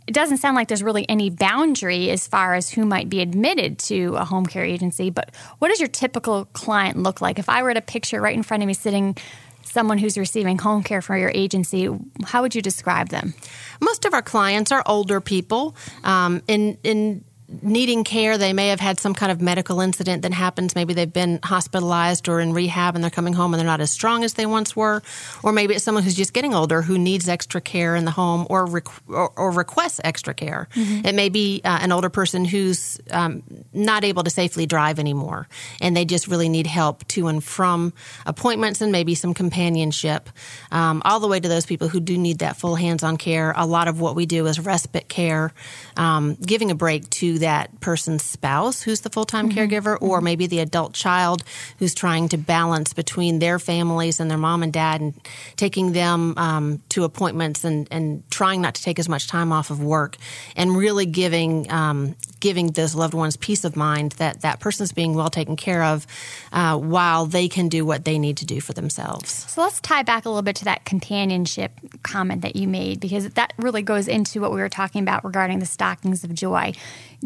it 0.07 0.13
doesn't 0.13 0.39
sound 0.39 0.57
like 0.57 0.69
there's 0.69 0.83
really 0.83 1.09
any 1.09 1.31
boundary 1.31 2.11
as 2.11 2.27
far 2.27 2.55
as 2.55 2.71
who 2.71 2.85
might 2.85 3.09
be 3.09 3.21
admitted 3.21 3.79
to 3.79 4.17
a 4.17 4.25
home 4.25 4.47
care 4.47 4.65
agency. 4.65 5.11
But 5.11 5.35
what 5.59 5.69
does 5.69 5.81
your 5.81 5.89
typical 5.89 6.47
client 6.47 6.97
look 6.97 7.21
like? 7.21 7.39
If 7.39 7.49
I 7.49 7.63
were 7.63 7.75
to 7.75 7.81
picture 7.81 8.21
right 8.21 8.35
in 8.35 8.43
front 8.43 8.63
of 8.63 8.67
me 8.67 8.75
sitting 8.75 9.17
someone 9.65 9.99
who's 9.99 10.19
receiving 10.19 10.59
home 10.59 10.83
care 10.83 11.01
from 11.01 11.19
your 11.19 11.33
agency, 11.35 11.89
how 12.25 12.43
would 12.43 12.55
you 12.55 12.63
describe 12.63 13.09
them? 13.09 13.35
Most 13.81 14.05
of 14.05 14.13
our 14.13 14.23
clients 14.23 14.71
are 14.73 14.83
older 14.87 15.21
people. 15.21 15.77
Um, 16.05 16.43
in 16.49 16.79
in 16.83 17.25
needing 17.61 18.05
care. 18.05 18.39
They 18.39 18.53
may 18.53 18.69
have 18.69 18.81
had 18.81 18.99
some 18.99 19.15
kind 19.15 19.31
of 19.31 19.41
medical 19.41 19.81
incident 19.81 20.23
that 20.23 20.33
happens. 20.33 20.75
Maybe 20.75 20.95
they've 20.95 21.13
been 21.13 21.41
hospitalized 21.43 22.29
or 22.29 22.41
in 22.41 22.53
rehab 22.53 22.95
and 22.95 23.03
they're 23.03 23.11
coming 23.11 23.35
home 23.35 23.53
and 23.53 23.59
they're 23.59 23.67
not 23.67 23.81
as 23.81 23.91
strong 23.91 24.25
as 24.25 24.35
they 24.35 24.47
once 24.47 24.75
were. 24.75 25.03
Or 25.43 25.53
maybe 25.53 25.75
it's 25.75 25.85
someone 25.85 26.05
who's 26.05 26.15
just 26.15 26.33
getting 26.33 26.55
older 26.55 26.83
who 26.83 26.99
needs 26.99 27.29
extra 27.29 27.61
care 27.61 27.95
in 27.97 28.05
the 28.05 28.11
home 28.11 28.47
or, 28.49 28.67
requ- 28.67 29.01
or, 29.09 29.31
or, 29.37 29.51
requests 29.53 30.01
extra 30.03 30.33
care. 30.33 30.69
Mm-hmm. 30.75 31.07
It 31.07 31.15
may 31.15 31.29
be 31.29 31.61
uh, 31.65 31.79
an 31.83 31.93
older 31.93 32.09
person 32.09 32.45
who's 32.45 33.01
um, 33.11 33.43
not 33.73 34.05
able 34.05 34.23
to 34.23 34.31
safely 34.31 34.67
drive 34.67 34.99
anymore 34.99 35.49
and 35.81 35.97
they 35.97 36.05
just 36.05 36.29
really 36.29 36.49
need 36.49 36.67
help 36.67 37.07
to 37.09 37.29
and 37.29 37.43
from 37.43 37.93
appointments 38.27 38.81
and 38.81 38.93
maybe 38.93 39.15
some 39.15 39.35
companionship. 39.35 40.29
Um, 40.71 41.03
all 41.05 41.21
the 41.21 41.29
way 41.29 41.41
to 41.41 41.49
those 41.49 41.67
people 41.67 41.89
who 41.89 42.01
do 42.01 42.17
need 42.17 42.41
that 42.41 42.57
full 42.57 42.77
hands 42.77 43.03
on 43.03 43.17
care. 43.17 43.53
A 43.57 43.67
lot 43.67 43.89
of 43.89 44.01
what 44.01 44.15
we 44.15 44.27
do 44.27 44.47
is 44.47 44.61
respite 44.61 45.09
care, 45.09 45.53
um, 45.97 46.35
giving 46.35 46.71
a 46.71 46.75
break 46.75 47.09
to 47.11 47.39
that 47.41 47.81
person's 47.81 48.23
spouse 48.23 48.83
who's 48.83 49.01
the 49.01 49.11
full 49.11 49.25
time 49.25 49.49
mm-hmm. 49.49 49.59
caregiver, 49.59 49.97
or 50.01 50.19
mm-hmm. 50.19 50.25
maybe 50.25 50.47
the 50.47 50.61
adult 50.61 50.95
child 50.95 51.45
who's 51.79 51.95
trying 51.95 52.29
to 52.29 52.39
balance 52.39 52.93
between 52.93 53.39
their 53.39 53.59
families 53.59 54.21
and 54.21 54.31
their 54.31 54.39
mom 54.39 54.63
and 54.63 54.73
dad 54.73 55.01
and 55.01 55.15
taking 55.57 55.93
them 55.93 56.35
um, 56.37 56.83
to 56.89 57.05
appointments 57.05 57.65
and, 57.65 57.89
and 57.91 58.29
trying 58.31 58.61
not 58.61 58.75
to 58.75 58.83
take 58.83 58.99
as 58.99 59.09
much 59.09 59.29
time 59.29 59.53
off 59.53 59.71
of 59.71 59.83
work 59.83 60.17
and 60.57 60.77
really 60.77 61.07
giving 61.07 61.71
um, 61.71 62.15
giving 62.41 62.69
those 62.69 62.95
loved 62.95 63.15
ones 63.15 63.37
peace 63.37 63.62
of 63.65 63.77
mind 63.77 64.13
that 64.13 64.43
that 64.43 64.61
person 64.61 64.85
is 64.85 64.93
being 64.93 65.15
well 65.15 65.31
taken 65.31 65.57
care 65.57 65.83
of 65.83 66.07
uh, 66.53 66.77
while 66.79 67.27
they 67.27 67.49
can 67.49 67.69
do 67.69 67.85
what 67.85 68.05
they 68.05 68.19
need 68.19 68.37
to 68.39 68.47
do 68.47 68.61
for 68.61 68.73
themselves. 68.73 69.31
So 69.51 69.63
let's 69.63 69.81
tie 69.81 70.03
back 70.03 70.25
a 70.25 70.29
little 70.29 70.43
bit 70.43 70.57
to 70.57 70.65
that 70.67 70.85
companionship 70.85 71.73
comment 72.03 72.43
that 72.43 72.57
you 72.57 72.69
made 72.69 73.01
because 73.01 73.29
that 73.31 73.53
really 73.59 73.83
goes 73.83 74.09
into 74.09 74.41
what 74.41 74.53
we 74.53 74.61
were 74.61 74.69
talking 74.69 75.03
about 75.03 75.25
regarding 75.25 75.59
the 75.59 75.67
stockings 75.67 76.25
of 76.25 76.35
joy. 76.35 76.73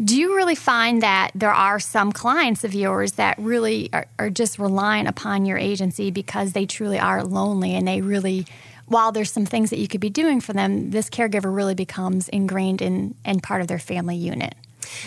Do 0.03 0.15
you 0.15 0.35
really 0.35 0.55
find 0.55 1.01
that 1.01 1.31
there 1.33 1.53
are 1.53 1.79
some 1.79 2.11
clients 2.11 2.63
of 2.63 2.73
yours 2.73 3.13
that 3.13 3.37
really 3.39 3.89
are, 3.93 4.05
are 4.19 4.29
just 4.29 4.59
relying 4.59 5.07
upon 5.07 5.45
your 5.45 5.57
agency 5.57 6.11
because 6.11 6.53
they 6.53 6.65
truly 6.65 6.99
are 6.99 7.23
lonely 7.23 7.73
and 7.75 7.87
they 7.87 8.01
really 8.01 8.45
while 8.87 9.11
there's 9.11 9.31
some 9.31 9.45
things 9.45 9.69
that 9.69 9.79
you 9.79 9.87
could 9.87 10.01
be 10.01 10.09
doing 10.09 10.39
for 10.39 10.53
them, 10.53 10.91
this 10.91 11.09
caregiver 11.09 11.53
really 11.53 11.75
becomes 11.75 12.29
ingrained 12.29 12.81
in 12.81 13.15
and 13.25 13.43
part 13.43 13.61
of 13.61 13.67
their 13.67 13.79
family 13.79 14.15
unit. 14.15 14.55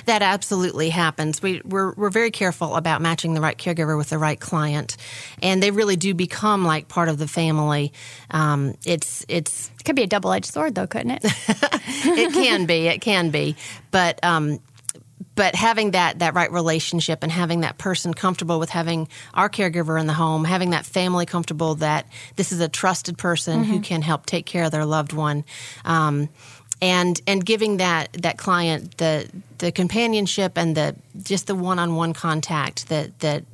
That 0.06 0.22
absolutely 0.22 0.90
happens. 0.90 1.42
We, 1.42 1.62
we're, 1.64 1.92
we're 1.92 2.10
very 2.10 2.30
careful 2.30 2.76
about 2.76 3.00
matching 3.00 3.34
the 3.34 3.40
right 3.40 3.56
caregiver 3.56 3.96
with 3.96 4.10
the 4.10 4.18
right 4.18 4.38
client, 4.38 4.96
and 5.42 5.62
they 5.62 5.70
really 5.70 5.96
do 5.96 6.14
become 6.14 6.64
like 6.64 6.88
part 6.88 7.08
of 7.08 7.18
the 7.18 7.28
family. 7.28 7.92
Um, 8.30 8.74
it's 8.84 9.24
it's 9.28 9.70
it 9.78 9.84
could 9.84 9.96
be 9.96 10.02
a 10.02 10.06
double 10.06 10.32
edged 10.32 10.46
sword, 10.52 10.74
though, 10.74 10.86
couldn't 10.86 11.12
it? 11.12 11.20
it 11.24 12.32
can 12.32 12.66
be. 12.66 12.86
It 12.86 13.00
can 13.00 13.30
be, 13.30 13.56
but. 13.90 14.18
Um, 14.24 14.60
but 15.40 15.54
having 15.54 15.92
that 15.92 16.18
that 16.18 16.34
right 16.34 16.52
relationship 16.52 17.22
and 17.22 17.32
having 17.32 17.60
that 17.60 17.78
person 17.78 18.12
comfortable 18.12 18.58
with 18.58 18.68
having 18.68 19.08
our 19.32 19.48
caregiver 19.48 19.98
in 19.98 20.06
the 20.06 20.12
home, 20.12 20.44
having 20.44 20.70
that 20.70 20.84
family 20.84 21.24
comfortable 21.24 21.76
that 21.76 22.06
this 22.36 22.52
is 22.52 22.60
a 22.60 22.68
trusted 22.68 23.16
person 23.16 23.62
mm-hmm. 23.62 23.72
who 23.72 23.80
can 23.80 24.02
help 24.02 24.26
take 24.26 24.44
care 24.44 24.64
of 24.64 24.70
their 24.70 24.84
loved 24.84 25.14
one. 25.14 25.44
Um, 25.84 26.28
and 26.82 27.20
and 27.26 27.44
giving 27.44 27.76
that 27.78 28.12
that 28.14 28.38
client 28.38 28.96
the 28.98 29.28
the 29.58 29.70
companionship 29.72 30.56
and 30.56 30.76
the 30.76 30.96
just 31.22 31.46
the 31.46 31.54
one 31.54 31.78
on 31.78 31.96
one 31.96 32.12
contact 32.12 32.88
that 32.88 33.18
that 33.20 33.44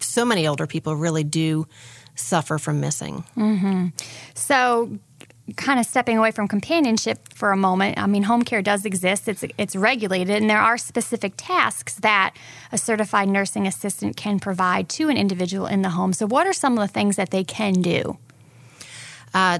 so 0.00 0.24
many 0.24 0.46
older 0.46 0.66
people 0.66 0.96
really 0.96 1.24
do 1.24 1.66
suffer 2.14 2.58
from 2.58 2.80
missing. 2.80 3.24
Mm-hmm. 3.36 3.88
So 4.34 4.98
kind 5.56 5.78
of 5.78 5.84
stepping 5.84 6.16
away 6.16 6.30
from 6.30 6.48
companionship 6.48 7.32
for 7.34 7.52
a 7.52 7.56
moment, 7.56 7.98
I 7.98 8.06
mean, 8.06 8.22
home 8.24 8.42
care 8.42 8.62
does 8.62 8.84
exist. 8.84 9.28
It's 9.28 9.44
it's 9.58 9.76
regulated, 9.76 10.36
and 10.36 10.48
there 10.48 10.60
are 10.60 10.78
specific 10.78 11.34
tasks 11.36 11.96
that 11.96 12.34
a 12.72 12.78
certified 12.78 13.28
nursing 13.28 13.66
assistant 13.66 14.16
can 14.16 14.40
provide 14.40 14.88
to 14.90 15.08
an 15.08 15.16
individual 15.16 15.66
in 15.66 15.82
the 15.82 15.90
home. 15.90 16.12
So, 16.12 16.26
what 16.26 16.46
are 16.46 16.52
some 16.52 16.78
of 16.78 16.80
the 16.80 16.92
things 16.92 17.16
that 17.16 17.30
they 17.30 17.44
can 17.44 17.74
do? 17.74 18.18
Uh, 19.34 19.58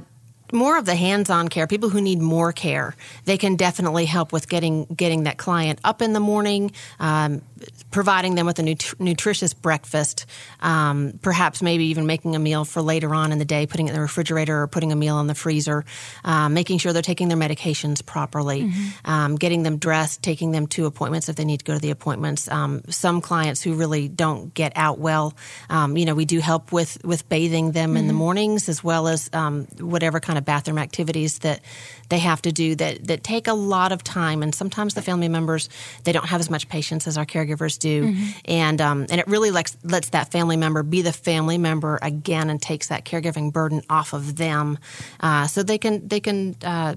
more 0.54 0.78
of 0.78 0.86
the 0.86 0.94
hands-on 0.94 1.48
care, 1.48 1.66
people 1.66 1.90
who 1.90 2.00
need 2.00 2.20
more 2.20 2.52
care, 2.52 2.94
they 3.24 3.36
can 3.36 3.56
definitely 3.56 4.06
help 4.06 4.32
with 4.32 4.48
getting 4.48 4.84
getting 4.86 5.24
that 5.24 5.36
client 5.36 5.80
up 5.84 6.00
in 6.00 6.12
the 6.12 6.20
morning, 6.20 6.70
um, 7.00 7.42
providing 7.90 8.34
them 8.34 8.46
with 8.46 8.58
a 8.58 8.62
nut- 8.62 8.94
nutritious 8.98 9.54
breakfast, 9.54 10.26
um, 10.60 11.18
perhaps 11.22 11.62
maybe 11.62 11.86
even 11.86 12.06
making 12.06 12.36
a 12.36 12.38
meal 12.38 12.64
for 12.64 12.82
later 12.82 13.14
on 13.14 13.32
in 13.32 13.38
the 13.38 13.44
day, 13.44 13.66
putting 13.66 13.86
it 13.86 13.90
in 13.90 13.94
the 13.94 14.00
refrigerator 14.00 14.62
or 14.62 14.66
putting 14.66 14.92
a 14.92 14.96
meal 14.96 15.20
in 15.20 15.26
the 15.26 15.34
freezer, 15.34 15.84
um, 16.24 16.54
making 16.54 16.78
sure 16.78 16.92
they're 16.92 17.02
taking 17.02 17.28
their 17.28 17.38
medications 17.38 18.04
properly, 18.04 18.64
mm-hmm. 18.64 19.10
um, 19.10 19.36
getting 19.36 19.62
them 19.62 19.78
dressed, 19.78 20.22
taking 20.22 20.50
them 20.50 20.66
to 20.66 20.86
appointments 20.86 21.28
if 21.28 21.36
they 21.36 21.44
need 21.44 21.58
to 21.58 21.64
go 21.64 21.74
to 21.74 21.80
the 21.80 21.90
appointments. 21.90 22.48
Um, 22.48 22.82
some 22.88 23.20
clients 23.20 23.62
who 23.62 23.74
really 23.74 24.08
don't 24.08 24.52
get 24.54 24.72
out 24.76 24.98
well, 24.98 25.34
um, 25.70 25.96
you 25.96 26.04
know, 26.04 26.14
we 26.14 26.24
do 26.24 26.40
help 26.40 26.72
with 26.72 27.02
with 27.04 27.28
bathing 27.28 27.72
them 27.72 27.90
mm-hmm. 27.90 27.96
in 27.96 28.06
the 28.06 28.12
mm-hmm. 28.12 28.18
mornings 28.18 28.68
as 28.68 28.82
well 28.82 29.08
as 29.08 29.30
um, 29.32 29.66
whatever 29.78 30.20
kind 30.20 30.38
of 30.38 30.44
bathroom 30.44 30.78
activities 30.78 31.40
that 31.40 31.60
they 32.08 32.18
have 32.18 32.42
to 32.42 32.52
do 32.52 32.74
that 32.74 33.06
that 33.06 33.24
take 33.24 33.48
a 33.48 33.54
lot 33.54 33.92
of 33.92 34.02
time, 34.02 34.42
and 34.42 34.54
sometimes 34.54 34.94
the 34.94 35.02
family 35.02 35.28
members 35.28 35.68
they 36.04 36.12
don't 36.12 36.26
have 36.26 36.40
as 36.40 36.50
much 36.50 36.68
patience 36.68 37.06
as 37.06 37.16
our 37.16 37.24
caregivers 37.24 37.53
do, 37.56 38.06
mm-hmm. 38.06 38.30
and 38.44 38.80
um, 38.80 39.06
and 39.10 39.20
it 39.20 39.26
really 39.26 39.50
lets 39.50 39.76
lets 39.84 40.10
that 40.10 40.30
family 40.30 40.56
member 40.56 40.82
be 40.82 41.02
the 41.02 41.12
family 41.12 41.58
member 41.58 41.98
again, 42.02 42.50
and 42.50 42.60
takes 42.60 42.88
that 42.88 43.04
caregiving 43.04 43.52
burden 43.52 43.82
off 43.88 44.12
of 44.12 44.36
them, 44.36 44.78
uh, 45.20 45.46
so 45.46 45.62
they 45.62 45.78
can 45.78 46.06
they 46.08 46.20
can. 46.20 46.56
Uh, 46.62 46.94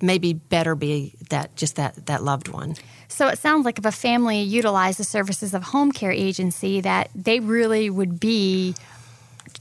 maybe 0.00 0.32
better 0.32 0.76
be 0.76 1.12
that 1.28 1.56
just 1.56 1.74
that 1.74 2.06
that 2.06 2.22
loved 2.22 2.46
one. 2.46 2.76
So 3.08 3.26
it 3.26 3.38
sounds 3.38 3.64
like 3.64 3.78
if 3.78 3.84
a 3.84 3.90
family 3.92 4.40
utilized 4.42 4.98
the 4.98 5.04
services 5.04 5.54
of 5.54 5.62
home 5.64 5.92
care 5.92 6.12
agency, 6.12 6.80
that 6.82 7.10
they 7.14 7.40
really 7.40 7.90
would 7.90 8.20
be 8.20 8.74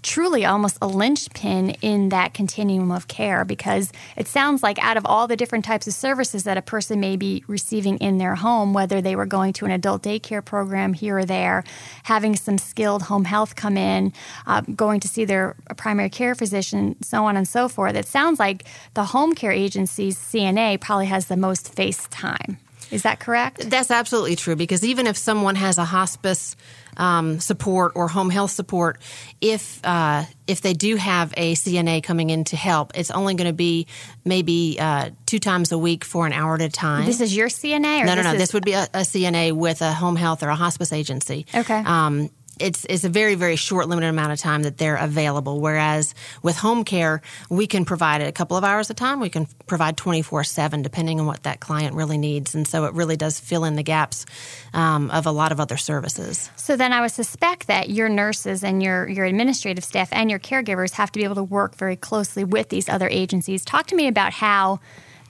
truly 0.04 0.46
almost 0.46 0.78
a 0.82 0.88
linchpin 0.88 1.72
in 1.82 2.10
that 2.10 2.34
continuum 2.34 2.92
of 2.92 3.08
care 3.08 3.46
because 3.46 3.92
it 4.16 4.28
sounds 4.28 4.64
like 4.64 4.78
out 4.80 4.98
of 4.98 5.06
all 5.06 5.28
the 5.28 5.36
different 5.36 5.66
types 5.66 5.88
of 5.88 5.94
services 5.94 6.44
that 6.44 6.58
a 6.58 6.62
person 6.62 7.00
may 7.00 7.16
be 7.16 7.44
receiving 7.48 7.98
in 7.98 8.18
their 8.18 8.36
home, 8.36 8.74
whether 8.74 9.02
they 9.02 9.16
were 9.16 9.26
going 9.26 9.54
to 9.54 9.66
an 9.66 9.72
adult 9.72 10.04
daycare 10.04 10.44
program 10.44 10.94
here 10.94 11.20
or 11.20 11.26
there, 11.26 11.64
having 12.04 12.36
some 12.36 12.58
skilled 12.58 13.04
home 13.04 13.26
health 13.26 13.56
come 13.56 13.78
in, 13.78 14.14
uh, 14.46 14.62
going 14.62 15.00
to 15.00 15.08
see 15.08 15.26
their 15.26 15.56
primary 15.78 16.10
care 16.10 16.36
physician, 16.36 16.96
so 17.02 17.26
on 17.26 17.38
and 17.38 17.48
so 17.48 17.68
forth, 17.68 17.96
it 17.96 18.06
sounds 18.06 18.40
like 18.40 18.66
the 18.94 19.06
home 19.06 19.34
care 19.34 19.52
agency's 19.52 20.18
CNA 20.18 20.80
probably 20.80 21.08
has 21.08 21.28
the 21.28 21.38
most 21.38 21.74
face 21.74 22.08
time. 22.10 22.58
Is 22.92 23.04
that 23.04 23.20
correct? 23.20 23.70
That's 23.70 23.92
absolutely 23.92 24.36
true 24.36 24.56
because 24.56 24.84
even 24.84 25.08
if 25.08 25.18
someone 25.18 25.56
has 25.56 25.78
a 25.78 25.86
hospice 25.86 26.56
um, 26.96 27.40
support 27.40 27.94
or 27.96 28.08
home 28.08 28.30
health 28.30 28.52
support, 28.52 29.00
if 29.42 29.84
uh, 29.86 30.24
if 30.48 30.62
they 30.62 30.74
do 30.74 30.96
have 30.96 31.34
a 31.38 31.54
CNA 31.54 32.04
coming 32.04 32.30
in 32.30 32.44
to 32.46 32.56
help, 32.56 32.92
it's 32.96 33.12
only 33.12 33.36
going 33.36 33.48
to 33.48 33.54
be 33.54 33.88
maybe 34.26 34.78
uh, 34.80 35.12
two 35.26 35.40
times 35.40 35.72
a 35.72 35.78
week 35.78 36.04
for 36.04 36.26
an 36.26 36.34
hour 36.34 36.56
at 36.56 36.62
a 36.62 36.70
time. 36.70 37.06
This 37.06 37.22
is 37.22 37.36
your 37.36 37.50
CNA, 37.50 38.04
or 38.04 38.06
this? 38.06 38.16
no, 38.16 38.16
no, 38.16 38.22
no. 38.24 38.32
Is... 38.34 38.38
This 38.40 38.54
would 38.54 38.66
be 38.66 38.74
a, 38.74 38.84
a, 38.94 39.02
CNA 39.02 39.54
with 39.54 39.82
a 39.82 39.94
home 39.94 40.16
health 40.16 40.44
or 40.44 40.50
a 40.50 40.56
hospice 40.56 40.94
agency. 40.94 41.46
Okay. 41.54 41.84
Um, 41.86 42.30
it's 42.60 42.86
it's 42.90 43.04
a 43.04 43.10
very 43.10 43.36
very 43.36 43.56
short 43.56 43.88
limited 43.88 44.08
amount 44.08 44.32
of 44.32 44.40
time 44.40 44.64
that 44.64 44.78
they're 44.78 44.96
available. 44.96 45.60
Whereas 45.60 46.14
with 46.44 46.58
home 46.58 46.84
care, 46.84 47.22
we 47.50 47.68
can 47.68 47.86
provide 47.86 48.22
it 48.22 48.28
a 48.28 48.32
couple 48.32 48.58
of 48.58 48.64
hours 48.64 48.90
a 48.90 48.94
time. 48.94 49.20
We 49.20 49.30
can 49.30 49.48
provide 49.66 49.98
twenty 49.98 50.22
four 50.22 50.44
seven 50.44 50.82
depending 50.82 51.20
on 51.20 51.26
what 51.26 51.44
that 51.44 51.60
client 51.60 51.96
really 51.96 52.18
needs, 52.18 52.56
and 52.56 52.68
so 52.68 52.86
it 52.86 52.94
really 52.94 53.18
does 53.18 53.40
fill 53.40 53.64
in 53.64 53.76
the 53.76 53.84
gaps 53.84 54.26
um, 54.74 55.10
of 55.12 55.26
a 55.26 55.32
lot 55.32 55.52
of 55.52 55.60
other 55.60 55.78
services. 55.78 56.50
So 56.56 56.76
then 56.76 56.94
I 56.94 57.02
would 57.02 57.12
suspect 57.12 57.68
that 57.68 57.90
your 57.90 58.10
nurses 58.10 58.64
and 58.64 58.82
your 58.82 59.08
your 59.08 59.26
administrative 59.26 59.84
staff 59.84 60.10
and 60.12 60.30
your 60.30 60.40
caregivers 60.40 60.94
have 60.94 61.12
to 61.12 61.20
be 61.20 61.24
able 61.24 61.36
to 61.36 61.44
work 61.44 61.76
very 61.76 61.96
closely 61.96 62.44
with 62.44 62.70
these 62.70 62.90
other 62.90 63.08
agencies. 63.10 63.64
Talk 63.66 63.88
to 63.88 63.96
me 63.96 64.08
about 64.08 64.34
how 64.34 64.80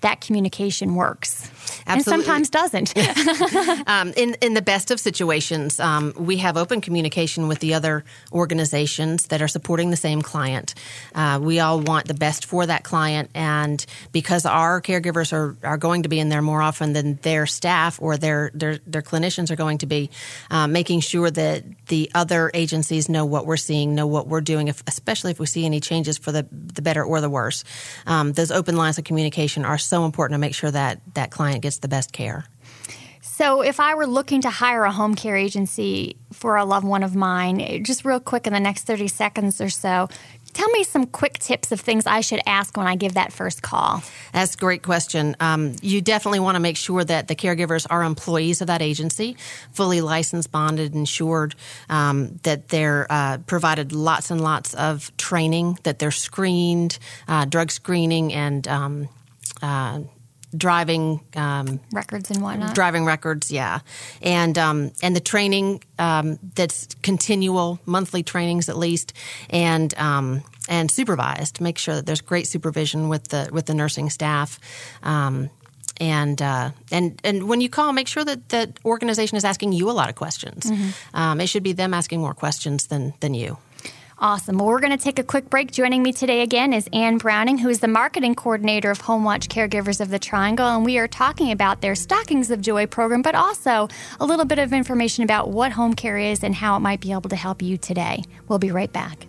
that 0.02 0.22
communication 0.22 0.96
works. 0.96 1.50
Absolutely. 1.86 1.94
And 1.94 2.04
sometimes 2.04 2.50
doesn't. 2.50 2.94
um, 3.88 4.14
in 4.16 4.36
in 4.42 4.54
the 4.54 4.62
best 4.62 4.92
of 4.92 5.00
situations, 5.00 5.80
um, 5.80 6.14
we 6.18 6.38
have 6.38 6.58
open 6.58 6.82
communication 6.82 7.48
with 7.48 7.60
the 7.60 7.74
other 7.74 8.04
organizations 8.32 9.28
that 9.28 9.42
are 9.42 9.48
supporting 9.48 9.90
the 9.90 9.98
same 9.98 10.22
client. 10.22 10.76
Uh, 11.16 11.40
we 11.42 11.60
all 11.60 11.80
want 11.80 12.08
the 12.08 12.14
best 12.14 12.46
for 12.46 12.66
that 12.66 12.84
client, 12.84 13.30
and 13.34 13.86
because 14.12 14.46
our 14.46 14.82
caregivers 14.82 15.34
are, 15.34 15.58
are 15.64 15.78
going 15.78 16.04
to 16.04 16.10
be 16.10 16.20
in 16.20 16.30
there 16.30 16.42
more 16.42 16.62
often 16.62 16.94
than 16.94 17.16
their 17.24 17.46
staff 17.46 18.00
or 18.02 18.18
their 18.18 18.52
their, 18.54 18.78
their 18.86 19.02
clinicians 19.02 19.52
are 19.52 19.56
going 19.56 19.80
to 19.80 19.86
be, 19.86 20.10
uh, 20.52 20.68
making 20.68 21.00
sure 21.00 21.32
that 21.32 21.64
the 21.88 22.10
other 22.14 22.52
agencies 22.54 23.10
know 23.10 23.26
what 23.26 23.46
we're 23.46 23.58
seeing, 23.58 23.96
know 23.96 24.08
what 24.08 24.28
we're 24.28 24.42
doing, 24.42 24.68
if, 24.68 24.84
especially 24.88 25.32
if 25.32 25.40
we 25.40 25.46
see 25.46 25.66
any 25.66 25.80
changes 25.80 26.18
for 26.18 26.32
the 26.32 26.48
the 26.52 26.82
better 26.82 27.04
or 27.04 27.22
the 27.22 27.30
worse. 27.30 27.64
Um, 28.06 28.34
those 28.34 28.52
open 28.52 28.76
lines 28.76 28.98
of 28.98 29.04
communication 29.04 29.66
are 29.66 29.78
so 29.88 30.06
important 30.06 30.36
to 30.36 30.40
make 30.40 30.54
sure 30.54 30.72
that 30.72 31.02
that 31.14 31.32
client 31.32 31.62
gets 31.62 31.78
the 31.78 31.88
best 31.88 32.12
care. 32.12 32.46
So, 33.22 33.62
if 33.62 33.80
I 33.80 33.94
were 33.94 34.08
looking 34.08 34.42
to 34.42 34.50
hire 34.50 34.84
a 34.84 34.92
home 34.92 35.14
care 35.14 35.36
agency 35.36 36.18
for 36.34 36.56
a 36.56 36.66
loved 36.66 36.88
one 36.88 37.04
of 37.04 37.16
mine, 37.16 37.84
just 37.84 38.04
real 38.04 38.20
quick 38.20 38.48
in 38.48 38.54
the 38.54 38.60
next 38.60 38.84
30 38.86 39.08
seconds 39.10 39.62
or 39.62 39.70
so, 39.70 40.10
tell 40.54 40.70
me 40.70 40.84
some 40.84 41.06
quick 41.06 41.38
tips 41.38 41.72
of 41.72 41.80
things 41.80 42.08
I 42.08 42.22
should 42.22 42.42
ask 42.48 42.76
when 42.76 42.88
I 42.88 42.96
give 42.96 43.14
that 43.14 43.32
first 43.32 43.62
call. 43.62 44.02
That's 44.34 44.56
a 44.56 44.58
great 44.58 44.82
question. 44.82 45.36
Um, 45.40 45.76
you 45.84 46.02
definitely 46.02 46.40
want 46.40 46.56
to 46.56 46.60
make 46.60 46.78
sure 46.78 47.04
that 47.04 47.28
the 47.28 47.36
caregivers 47.36 47.86
are 47.92 48.02
employees 48.02 48.62
of 48.62 48.68
that 48.68 48.82
agency, 48.82 49.38
fully 49.72 50.02
licensed, 50.02 50.52
bonded, 50.52 50.96
insured, 50.96 51.54
um, 51.90 52.40
that 52.42 52.70
they're 52.70 53.06
uh, 53.08 53.38
provided 53.46 53.92
lots 53.92 54.32
and 54.32 54.42
lots 54.42 54.74
of 54.74 55.16
training, 55.18 55.78
that 55.84 56.00
they're 56.00 56.10
screened, 56.10 56.98
uh, 57.28 57.46
drug 57.46 57.70
screening, 57.70 58.34
and 58.34 58.68
um, 58.68 59.10
uh, 59.62 60.02
driving 60.56 61.22
um, 61.36 61.80
records 61.92 62.32
and 62.32 62.42
whatnot. 62.42 62.76
Driving 62.76 63.06
records, 63.06 63.52
yeah, 63.52 63.80
and 64.22 64.58
um, 64.58 64.92
and 65.02 65.16
the 65.16 65.20
training 65.20 65.84
um, 66.00 66.40
that's 66.56 66.88
continual, 67.02 67.80
monthly 67.86 68.24
trainings 68.24 68.70
at 68.70 68.78
least, 68.78 69.14
and 69.50 69.94
um, 69.98 70.44
and 70.70 70.90
supervised. 70.90 71.62
Make 71.62 71.78
sure 71.78 71.96
that 71.96 72.06
there's 72.06 72.22
great 72.22 72.48
supervision 72.48 73.10
with 73.10 73.30
the 73.30 73.50
with 73.52 73.66
the 73.66 73.74
nursing 73.74 74.10
staff. 74.10 74.60
Um, 75.04 75.50
and 76.00 76.42
uh, 76.42 76.72
and 76.92 77.20
and 77.24 77.50
when 77.50 77.60
you 77.62 77.70
call, 77.70 77.92
make 77.92 78.08
sure 78.08 78.24
that 78.24 78.50
that 78.50 78.80
organization 78.86 79.36
is 79.36 79.44
asking 79.44 79.74
you 79.74 79.90
a 79.90 79.94
lot 79.94 80.10
of 80.10 80.16
questions. 80.16 80.66
Mm-hmm. 80.66 81.18
Um, 81.18 81.42
it 81.42 81.48
should 81.48 81.64
be 81.64 81.74
them 81.74 81.94
asking 81.94 82.22
more 82.22 82.34
questions 82.34 82.88
than 82.88 83.14
than 83.20 83.34
you. 83.34 83.58
Awesome. 84.20 84.58
Well, 84.58 84.66
we're 84.66 84.80
going 84.80 84.98
to 84.98 85.04
take 85.04 85.20
a 85.20 85.24
quick 85.24 85.48
break. 85.48 85.72
Joining 85.72 86.02
me 86.02 86.12
today 86.12 86.42
again 86.42 86.74
is 86.74 86.90
Anne 86.92 87.20
Browning, 87.20 87.60
who 87.60 87.70
is 87.70 87.82
the 87.82 87.88
marketing 87.88 88.34
coordinator 88.34 88.90
of 88.90 89.04
HomeWatch 89.04 89.48
Caregivers 89.48 90.02
of 90.02 90.10
the 90.10 90.18
Triangle, 90.18 90.66
and 90.66 90.84
we 90.84 90.98
are 90.98 91.08
talking 91.08 91.52
about 91.52 91.82
their 91.82 91.94
Stockings 91.94 92.50
of 92.50 92.60
Joy 92.60 92.88
program, 92.88 93.22
but 93.22 93.36
also 93.36 93.88
a 94.20 94.26
little 94.26 94.46
bit 94.46 94.58
of 94.58 94.74
information 94.74 95.24
about 95.24 95.52
what 95.52 95.72
home 95.72 95.94
care 95.94 96.18
is 96.18 96.44
and 96.44 96.56
how 96.56 96.76
it 96.76 96.80
might 96.80 97.00
be 97.00 97.12
able 97.12 97.30
to 97.30 97.36
help 97.36 97.62
you 97.62 97.78
today. 97.78 98.24
We'll 98.48 98.58
be 98.58 98.72
right 98.72 98.92
back. 98.92 99.28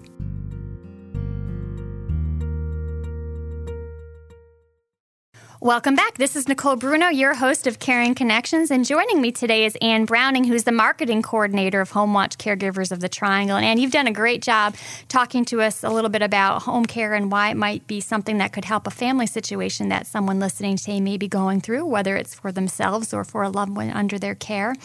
Welcome 5.60 5.96
back. 5.96 6.18
This 6.18 6.36
is 6.36 6.46
Nicole 6.46 6.76
Bruno, 6.76 7.08
your 7.08 7.34
host 7.34 7.66
of 7.66 7.80
Caring 7.80 8.14
Connections, 8.14 8.70
and 8.70 8.84
joining 8.84 9.20
me 9.20 9.32
today 9.32 9.64
is 9.64 9.76
Anne 9.82 10.04
Browning, 10.04 10.44
who's 10.44 10.62
the 10.62 10.70
marketing 10.70 11.20
coordinator 11.20 11.80
of 11.80 11.90
Home 11.90 12.14
Watch 12.14 12.38
Caregivers 12.38 12.92
of 12.92 13.00
the 13.00 13.08
Triangle. 13.08 13.56
And 13.56 13.66
Anne, 13.66 13.78
you've 13.78 13.90
done 13.90 14.06
a 14.06 14.12
great 14.12 14.40
job 14.40 14.76
talking 15.08 15.44
to 15.46 15.60
us 15.60 15.82
a 15.82 15.90
little 15.90 16.10
bit 16.10 16.22
about 16.22 16.62
home 16.62 16.86
care 16.86 17.12
and 17.12 17.32
why 17.32 17.50
it 17.50 17.56
might 17.56 17.84
be 17.88 18.00
something 18.00 18.38
that 18.38 18.52
could 18.52 18.66
help 18.66 18.86
a 18.86 18.90
family 18.90 19.26
situation 19.26 19.88
that 19.88 20.06
someone 20.06 20.38
listening 20.38 20.76
today 20.76 21.00
may 21.00 21.16
be 21.16 21.26
going 21.26 21.60
through, 21.60 21.84
whether 21.86 22.14
it's 22.14 22.36
for 22.36 22.52
themselves 22.52 23.12
or 23.12 23.24
for 23.24 23.42
a 23.42 23.48
loved 23.48 23.76
one 23.76 23.90
under 23.90 24.16
their 24.16 24.36
care. 24.36 24.76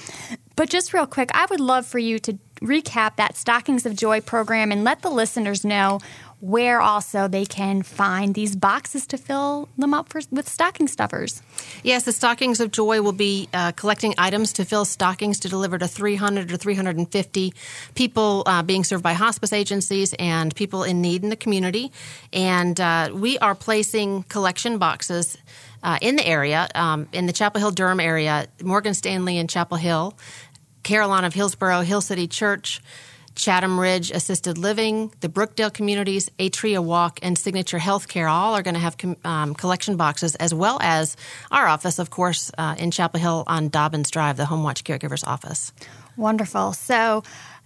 But 0.55 0.71
just 0.71 0.91
real 0.91 1.05
quick, 1.05 1.29
I 1.35 1.45
would 1.51 1.59
love 1.59 1.85
for 1.85 1.99
you 1.99 2.17
to 2.17 2.39
recap 2.61 3.17
that 3.17 3.35
Stockings 3.37 3.85
of 3.85 3.95
Joy 3.95 4.21
program 4.21 4.71
and 4.71 4.83
let 4.83 5.03
the 5.03 5.11
listeners 5.11 5.63
know 5.63 5.99
where 6.43 6.81
also 6.81 7.25
they 7.29 7.45
can 7.45 7.81
find 7.81 8.35
these 8.35 8.53
boxes 8.53 9.07
to 9.07 9.17
fill 9.17 9.69
them 9.77 9.93
up 9.93 10.09
for, 10.09 10.19
with 10.29 10.49
stocking 10.49 10.89
stuffers. 10.89 11.41
Yes, 11.83 12.03
the 12.03 12.11
Stockings 12.11 12.59
of 12.59 12.69
Joy 12.69 13.01
will 13.01 13.13
be 13.13 13.47
uh, 13.53 13.71
collecting 13.71 14.13
items 14.17 14.51
to 14.53 14.65
fill 14.65 14.83
stockings 14.83 15.39
to 15.39 15.47
deliver 15.47 15.77
to 15.77 15.87
300 15.87 16.51
or 16.51 16.57
350 16.57 17.53
people 17.95 18.43
uh, 18.45 18.61
being 18.61 18.83
served 18.83 19.01
by 19.01 19.13
hospice 19.13 19.53
agencies 19.53 20.13
and 20.19 20.53
people 20.53 20.83
in 20.83 21.01
need 21.01 21.23
in 21.23 21.29
the 21.29 21.37
community. 21.37 21.93
And 22.33 22.77
uh, 22.77 23.11
we 23.13 23.39
are 23.39 23.55
placing 23.55 24.23
collection 24.23 24.77
boxes. 24.77 25.37
Uh, 25.81 25.97
in 26.01 26.15
the 26.15 26.25
area, 26.25 26.69
um, 26.75 27.09
in 27.11 27.25
the 27.25 27.33
Chapel 27.33 27.59
Hill 27.59 27.71
Durham 27.71 27.99
area, 27.99 28.47
Morgan 28.63 28.93
Stanley 28.93 29.37
in 29.37 29.49
Chapel 29.49 29.75
Hill, 29.75 30.17
Carillon 30.85 31.25
of 31.25 31.33
Hillsborough, 31.33 31.81
Hill 31.81 31.99
City 31.99 32.25
Church, 32.25 32.79
Chatham 33.35 33.79
Ridge 33.79 34.11
Assisted 34.11 34.57
Living, 34.57 35.11
the 35.21 35.29
Brookdale 35.29 35.73
Communities, 35.73 36.29
Atria 36.39 36.83
Walk, 36.83 37.19
and 37.21 37.37
Signature 37.37 37.79
Healthcare 37.79 38.29
all 38.29 38.53
are 38.55 38.61
going 38.61 38.75
to 38.75 38.79
have 38.79 38.97
com- 38.97 39.17
um, 39.23 39.53
collection 39.53 39.97
boxes, 39.97 40.35
as 40.35 40.53
well 40.53 40.77
as 40.81 41.17
our 41.51 41.67
office, 41.67 41.99
of 41.99 42.09
course, 42.09 42.51
uh, 42.57 42.75
in 42.77 42.91
Chapel 42.91 43.19
Hill 43.19 43.43
on 43.47 43.69
Dobbins 43.69 44.11
Drive, 44.11 44.37
the 44.37 44.45
Home 44.45 44.63
Watch 44.63 44.83
Caregivers 44.83 45.25
office. 45.27 45.73
Wonderful. 46.15 46.73
So, 46.73 47.23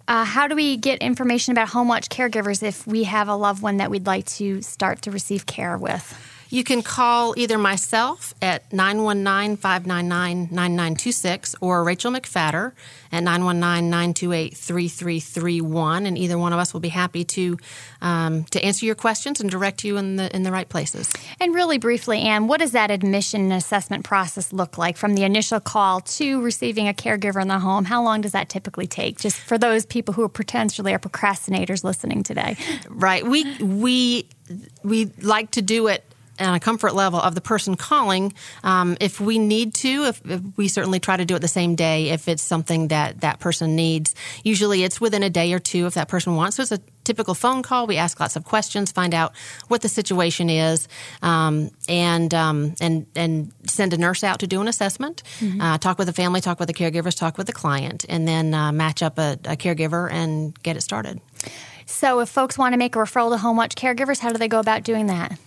uh, 0.07 0.23
how 0.23 0.47
do 0.47 0.55
we 0.55 0.77
get 0.77 0.99
information 0.99 1.51
about 1.51 1.69
Home 1.69 1.89
Watch 1.89 2.07
Caregivers 2.07 2.63
if 2.63 2.87
we 2.87 3.03
have 3.03 3.27
a 3.27 3.35
loved 3.35 3.61
one 3.61 3.77
that 3.77 3.91
we'd 3.91 4.05
like 4.05 4.25
to 4.25 4.61
start 4.61 5.01
to 5.01 5.11
receive 5.11 5.45
care 5.45 5.77
with? 5.77 6.36
You 6.49 6.63
can 6.63 6.81
call 6.81 7.33
either 7.37 7.57
myself 7.57 8.33
at 8.41 8.71
919 8.71 9.57
599 9.57 10.47
9926 10.51 11.55
or 11.61 11.83
Rachel 11.83 12.11
McFatter 12.11 12.73
at 13.11 13.23
919 13.23 13.89
928 13.89 14.55
3331. 14.55 16.05
And 16.05 16.17
either 16.17 16.37
one 16.37 16.53
of 16.53 16.59
us 16.59 16.73
will 16.73 16.79
be 16.79 16.89
happy 16.89 17.23
to 17.25 17.57
um, 18.01 18.43
to 18.45 18.63
answer 18.63 18.85
your 18.85 18.95
questions 18.95 19.41
and 19.41 19.49
direct 19.49 19.83
you 19.83 19.97
in 19.97 20.15
the, 20.15 20.33
in 20.35 20.43
the 20.43 20.51
right 20.51 20.69
places. 20.69 21.11
And 21.39 21.53
really 21.53 21.77
briefly, 21.77 22.19
Anne, 22.21 22.47
what 22.47 22.59
does 22.59 22.71
that 22.71 22.91
admission 22.91 23.41
and 23.41 23.53
assessment 23.53 24.03
process 24.05 24.53
look 24.53 24.77
like 24.77 24.97
from 24.97 25.15
the 25.15 25.23
initial 25.23 25.59
call 25.59 26.01
to 26.01 26.41
receiving 26.41 26.87
a 26.87 26.93
caregiver 26.93 27.41
in 27.41 27.47
the 27.47 27.59
home? 27.59 27.85
How 27.85 28.03
long 28.03 28.21
does 28.21 28.31
that 28.31 28.49
typically 28.49 28.87
take? 28.87 29.19
Just 29.19 29.37
for 29.37 29.57
those 29.57 29.85
people 29.85 30.13
who 30.13 30.23
are 30.23 30.29
potentially 30.29 30.93
are 30.93 30.99
procrastinators 30.99 31.83
listening 31.83 32.23
today. 32.23 32.55
Right. 32.89 33.25
We, 33.25 33.57
we, 33.57 34.27
we 34.83 35.05
like 35.21 35.51
to 35.51 35.61
do 35.61 35.87
it 35.87 36.03
on 36.39 36.53
a 36.53 36.59
comfort 36.59 36.93
level 36.93 37.19
of 37.19 37.35
the 37.35 37.41
person 37.41 37.75
calling. 37.75 38.33
Um, 38.63 38.97
if 38.99 39.19
we 39.19 39.39
need 39.39 39.73
to, 39.75 40.05
if, 40.05 40.21
if, 40.25 40.41
we 40.57 40.67
certainly 40.67 40.99
try 40.99 41.17
to 41.17 41.25
do 41.25 41.35
it 41.35 41.39
the 41.39 41.47
same 41.47 41.75
day 41.75 42.09
if 42.09 42.27
it's 42.27 42.43
something 42.43 42.89
that 42.89 43.21
that 43.21 43.39
person 43.39 43.75
needs. 43.75 44.15
Usually 44.43 44.83
it's 44.83 45.01
within 45.01 45.23
a 45.23 45.29
day 45.29 45.53
or 45.53 45.59
two 45.59 45.85
if 45.85 45.93
that 45.95 46.07
person 46.07 46.35
wants. 46.35 46.57
So 46.57 46.63
it's 46.63 46.71
a 46.71 46.81
typical 47.03 47.33
phone 47.33 47.63
call. 47.63 47.87
We 47.87 47.97
ask 47.97 48.19
lots 48.19 48.35
of 48.35 48.43
questions, 48.43 48.91
find 48.91 49.13
out 49.13 49.33
what 49.69 49.81
the 49.81 49.89
situation 49.89 50.49
is, 50.49 50.87
um, 51.21 51.71
and 51.87 52.33
um, 52.33 52.75
and 52.81 53.07
and 53.15 53.51
send 53.65 53.93
a 53.93 53.97
nurse 53.97 54.23
out 54.23 54.39
to 54.39 54.47
do 54.47 54.61
an 54.61 54.67
assessment. 54.67 55.23
Mm-hmm. 55.39 55.61
Uh, 55.61 55.77
talk 55.77 55.97
with 55.97 56.07
the 56.07 56.13
family, 56.13 56.41
talk 56.41 56.59
with 56.59 56.67
the 56.67 56.73
caregivers, 56.73 57.17
talk 57.17 57.37
with 57.37 57.47
the 57.47 57.53
client, 57.53 58.05
and 58.09 58.27
then 58.27 58.53
uh, 58.53 58.71
match 58.71 59.01
up 59.01 59.17
a, 59.17 59.39
a 59.45 59.55
caregiver 59.55 60.11
and 60.11 60.61
get 60.61 60.75
it 60.75 60.81
started. 60.81 61.21
So, 61.85 62.19
if 62.19 62.27
folks 62.27 62.57
want 62.57 62.73
to 62.73 62.77
make 62.77 62.95
a 62.95 62.99
referral 62.99 63.31
to 63.31 63.37
Home 63.37 63.55
Watch 63.55 63.75
Caregivers, 63.75 64.19
how 64.19 64.31
do 64.31 64.37
they 64.37 64.49
go 64.49 64.59
about 64.59 64.83
doing 64.83 65.07
that? 65.07 65.39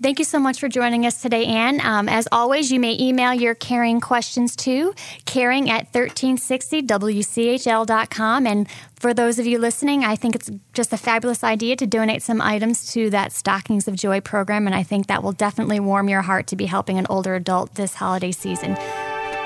Thank 0.01 0.17
you 0.19 0.25
so 0.25 0.37
much 0.39 0.59
for 0.59 0.67
joining 0.69 1.07
us 1.07 1.21
today, 1.21 1.45
Anne. 1.45 1.81
Um, 1.81 2.07
as 2.07 2.27
always, 2.31 2.71
you 2.71 2.79
may 2.79 2.95
email 2.99 3.33
your 3.33 3.55
caring 3.55 3.99
questions 3.99 4.55
to 4.57 4.93
caring 5.25 5.71
at 5.71 5.91
1360wchl.com. 5.91 8.47
And 8.47 8.69
for 8.95 9.13
those 9.13 9.37
of 9.39 9.45
you 9.47 9.59
listening, 9.59 10.05
I 10.05 10.15
think 10.15 10.35
it's 10.35 10.49
just 10.73 10.93
a 10.93 10.97
fabulous 10.97 11.43
idea 11.43 11.75
to 11.77 11.87
donate 11.87 12.21
some 12.21 12.41
items 12.41 12.93
to 12.93 13.09
that 13.09 13.31
Stockings 13.31 13.87
of 13.87 13.95
Joy 13.95 14.21
program. 14.21 14.67
And 14.67 14.75
I 14.75 14.83
think 14.83 15.07
that 15.07 15.23
will 15.23 15.31
definitely 15.31 15.79
warm 15.79 16.09
your 16.09 16.21
heart 16.21 16.45
to 16.47 16.55
be 16.55 16.67
helping 16.67 16.99
an 16.99 17.07
older 17.09 17.33
adult 17.35 17.73
this 17.75 17.95
holiday 17.95 18.31
season. 18.31 18.75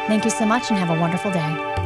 Thank 0.08 0.26
you 0.26 0.32
so 0.32 0.46
much 0.46 0.70
and 0.70 0.78
have 0.78 0.90
a 0.90 1.00
wonderful 1.00 1.32
day. 1.32 1.81